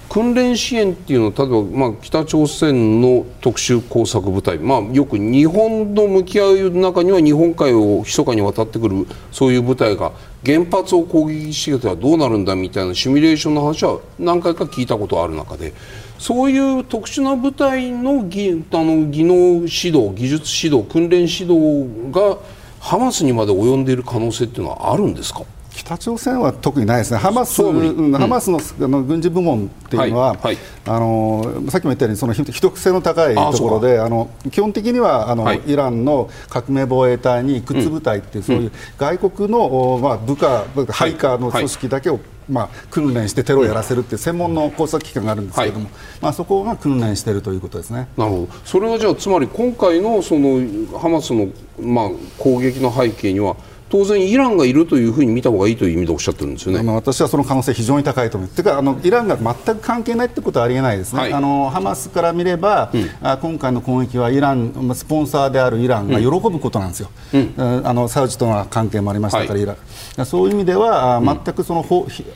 [0.10, 10.12] 訓練支援っていうのは例えば、まあ、北朝鮮の特殊工作部隊、まあ、よく日本の向き合いの中には日本海を密かに渡ってくるそういう部隊が
[10.46, 15.74] 原発を攻撃してたらどうなるんだみたいなシミュレーションの話は何回か聞いたことある中で
[16.18, 22.38] そういう特殊な部隊の技あの技能指導技術指導訓練指導が
[22.80, 25.42] ハマスにまで及んでいる可能性っていうのはあるんですか？
[25.78, 42.20] 北朝鮮は特にないですね、ハマス,、うん、ハマスのあの軍事部門っていうのは、はいはい、あのさっきも言ったように、その秘匿性の高いところで、あの基本的にはあの、はい、イランの革命防衛隊に靴部隊っていう、そういう外国の、まあ、部下、ハイカーの組織だけを、
[42.50, 45.90] まあ、訓練してテロをやらせるっていう専門の工作機関があるんですけれども、
[46.22, 48.08] まあ、そこが訓練しているということですね。
[48.18, 48.48] なるほど。
[48.66, 51.50] それはじゃあつまり今回のそのハマスの、
[51.80, 52.10] まあ、
[52.40, 53.56] 攻撃の背景には
[53.90, 56.92] 当然、イランがいるというふうに見た方がいいという意味でおっしゃってるんですよね。
[56.92, 58.62] 私はその可能性、非常に高いと思います。
[58.62, 70.26] というかあの、イランが全く関係ないってことはありえないですね、はい、あのハマスから見れば、うん、あ今回の攻撃はイラン、スポンサーであるイランが喜ぶことなんですよ、うん、あのサウジとの関係もありましたから、はい、イラン。
[70.26, 71.86] そういう意味では、全くその、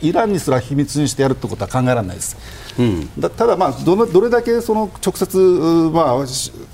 [0.02, 2.38] イランにすら秘密にしてやるってことは考えられないです。
[2.80, 5.38] うん、だただ、まあ、どのどれだけその直接、
[5.94, 6.26] まあ、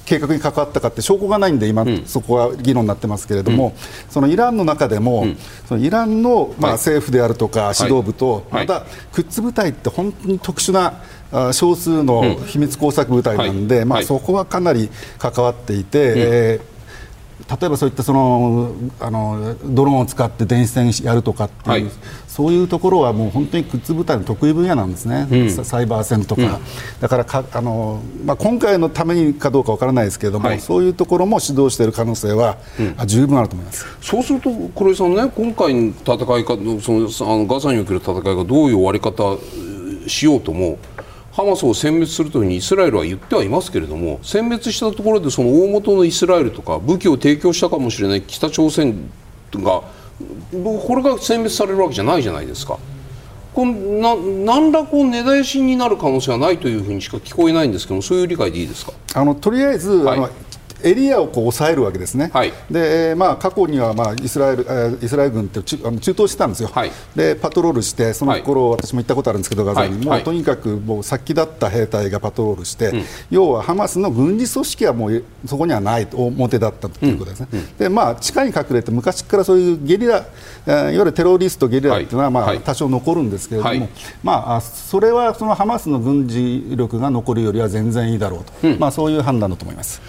[0.06, 5.26] 計画に関わったかって証拠がないんで今、うん、そこは議論になってますけれども、うん、そのイランの中でも、
[5.68, 11.02] そのイランの、まあ、政府であるとか指導部と、またクッズ部隊って本当に特殊な
[11.54, 16.14] 少数の秘密工作部隊なんで、まあ、そこはかなり関わっていて。
[16.16, 16.77] えー
[17.50, 21.92] 例えばそういったそのあのドローンを使って電子戦やるとかっていう、はい、
[22.28, 26.50] そういうところはもう本当に靴部隊の得意分野なんですね、うん、サイバー戦とか、うん、
[27.00, 33.86] だからかあの、まあ、今回のためにかどうかわからないですけれども、はい、そういうところも指導している可能性は、うん、十分あると思います。
[34.02, 39.38] そうすると黒井さんね今回の戦いかそのあのガザにおける戦いがどういう終わり方
[40.08, 40.80] しようとも
[41.38, 49.08] ハマスを殲滅するというふうにイスラエルは言ってはいますけれども殲滅したところでその大元のイスラエルとか武器を提供したかもしれない北朝鮮
[49.54, 49.92] がこ
[50.96, 52.80] れが殲滅されるわけじゃないじゃないですか。
[53.54, 58.94] こんな何らこう根絶やしになる可能性はないというふうにしか聞こえないんですけどそういう理解でいいですか？
[59.14, 60.30] あのとりあえず、はい、あの
[60.84, 72.94] エリアをこう抑えるわけですね、はい、でまあ、過去には、まあ、イスラエルイスラエル軍ってあの中東してたんですよ、はい、でパトロールして、その頃、私も行ったことあるんですけど、ガザに、もうとにかくもう先立った兵隊がパトロールして、
[73.30, 77.48] 要はハマスの軍事組織はもうそこにはないと、表だったということですね、
[77.78, 83.90] でまあ、地下に隠れて、昔からそういうゲリラ、いわゆるテロリスト、ゲリラというのは、まあ多少残るんですけれども、
[84.24, 90.02] まあ、それはそのハマスの軍事力が残るよりは全然いいだろうと、まあ、そういう判断だと思います。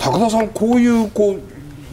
[0.00, 1.40] 高田さん、こういうこう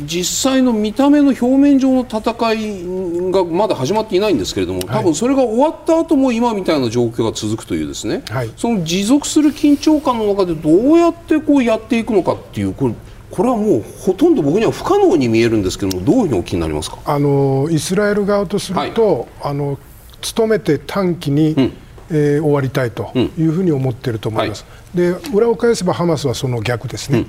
[0.05, 2.19] 実際の見た目の表面上の戦
[2.53, 12.95] いがまだ始まっていないんですけれども、多分それが終わった後も今みたいな状況が続くというですね、はい、その持続する緊張感の中でどうやってこうやっていくのかっていうこれ
[13.29, 16.99] これはもうほとんど僕には不可能に見えるんですけどもどういうふうにお気になりますか？
[17.03, 19.77] あのイスラエル側とすると、はい、あの
[20.35, 21.73] 努めて短期に、うん、
[22.09, 24.65] えー、終わりたいというふうに思っていると思います。
[24.95, 27.19] うんはい、で裏を返せばハマスはその逆ですね。
[27.19, 27.27] うん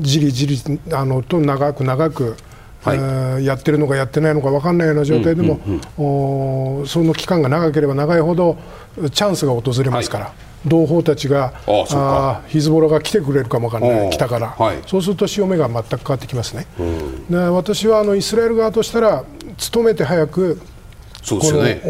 [0.00, 0.58] じりじり
[0.92, 2.36] あのと長く長く、
[2.82, 8.56] はい、えー、やってるのかやってないのか分かんないような状態でも、うんうんうん、その期間が長ければ長いほど
[9.12, 10.24] チャンスが訪れますから。
[10.26, 10.48] はい。
[10.66, 19.24] 同胞たちがあヒズボラが来てくれるかもわからない、北から、はい、そうすると潮目が全く変わってきますね、うん、で私はあのイスラエル側としたら、
[19.72, 20.60] 努めて早く
[21.28, 21.80] この、ね、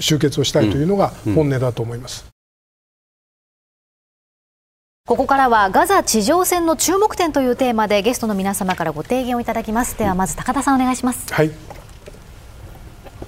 [0.00, 2.29] 終結をしたいというのが本音だと思います。
[5.10, 9.98] ここからはガザ地上戦の注目点というテーマでゲストの皆様からご提言をいただきます。
[9.98, 11.34] ではまず高田さんお願いします。
[11.34, 11.50] はい。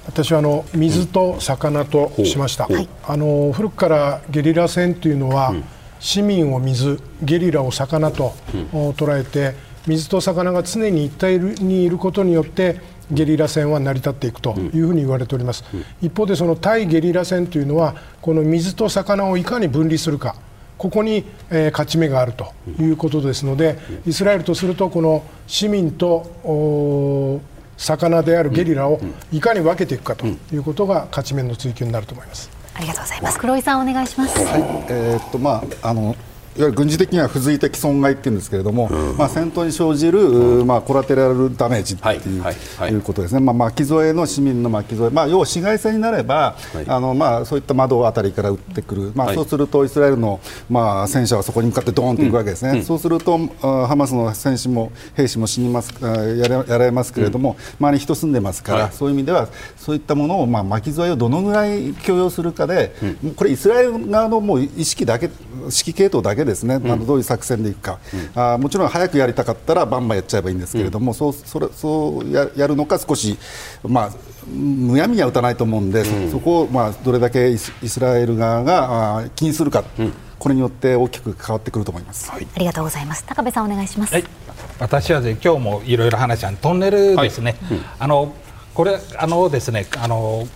[0.06, 2.68] 私はあの水と魚としました、
[3.04, 5.56] あの古くからゲリラ戦というのは、
[5.98, 8.32] 市民を水ゲリラを魚と
[8.72, 9.56] 捉えて
[9.88, 12.80] 水と魚が常に一体にいることによって
[13.10, 15.64] ゲリラ戦は成り立っていくというふうに言われております、
[16.00, 20.36] 一方でその対ゲリラ戦というのはこの水と魚をいかに分離するか
[20.78, 27.40] ここに、えー、勝ち目があるということですので、イスラエルとすると、この市民と
[27.76, 29.00] 魚であるゲリラを
[29.32, 32.50] いかに分けていくかということが勝ち目の追求になると思います。
[32.74, 33.38] ありがとうございます。
[33.38, 34.38] 黒井さんお願いします。
[34.44, 36.16] はい、えー、っとまああのい
[36.60, 42.54] わゆる軍事的には付随的損害っていうんですけれども、うん、まあ、戦闘に生じる、うん、まあ、コラテラルダメージっていう,、はい。
[42.78, 42.96] はい、い。
[42.96, 62.94] うことですね、まあ、巻き添えの市民の巻き添え、まあ、要は市街戦になれば、はい、あのまあ、そういった窓あたりから撃ってくる、まあ、そうするとイスラエルの、まあ、戦車はそこに向かってドーンといくわけですね、うん、そうするとハマスの戦士も兵士も死にますやらやられますけれども、周りに人住んでますから、そういう意味ではそういったものを、まあ、巻き添えをどのぐらい許容するかで、
[63.36, 67.98] これイスラエル側のもう意識だけ指揮系統だけですね、あのどういう作戦でいくか、
[68.34, 73.38] うん、あもちろん早くやりたかったらバンバンやっちゃえばいいんですけれども、うん、そうそれそうややるのか少し、
[73.82, 74.10] まあ、
[74.46, 79.84] むやみには打たないと思うんで、うん、そこを、まあ、どれだけイスラエル側があ気にするか。
[80.38, 83.24] これによって大きく変わってくると思います、はい、ありがとうございます。
[83.24, 84.24] 高部さんお願いします、はい、
[84.80, 87.78] 私は、ね、今日もいろいろ話したトンネルですね、はい。
[87.78, 88.34] うん、あの
[88.74, 90.48] これあのですねあの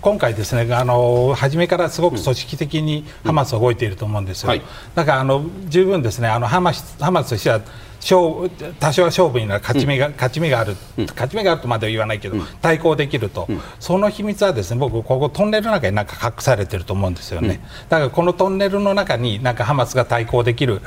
[0.00, 4.58] 今回ですねあの初めからすごく組織的にハマスは動いていると思うんですよ、うん。
[4.58, 7.60] はい、だからあの十分ですねあのハマスハマスとしては
[8.00, 13.46] 勝多少は勝負になる勝ち目が、うん、勝ち目がある、うん、勝ち目があるとまでは言わないけど、うん、対抗できると、
[13.78, 20.80] その秘密はですね僕ここトンネルの中になんか隠されてると思うんですよね、だからこのトンネルの中になんかハマスが対抗できる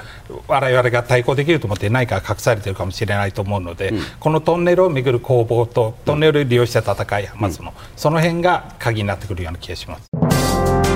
[0.47, 10.92] 我々が対抗できると思って何か隠されてるかもしれないと思うので、このトンネルをめぐる攻防とトンネルを利用した戦いハマスの、その辺が鍵になってくるような気がします。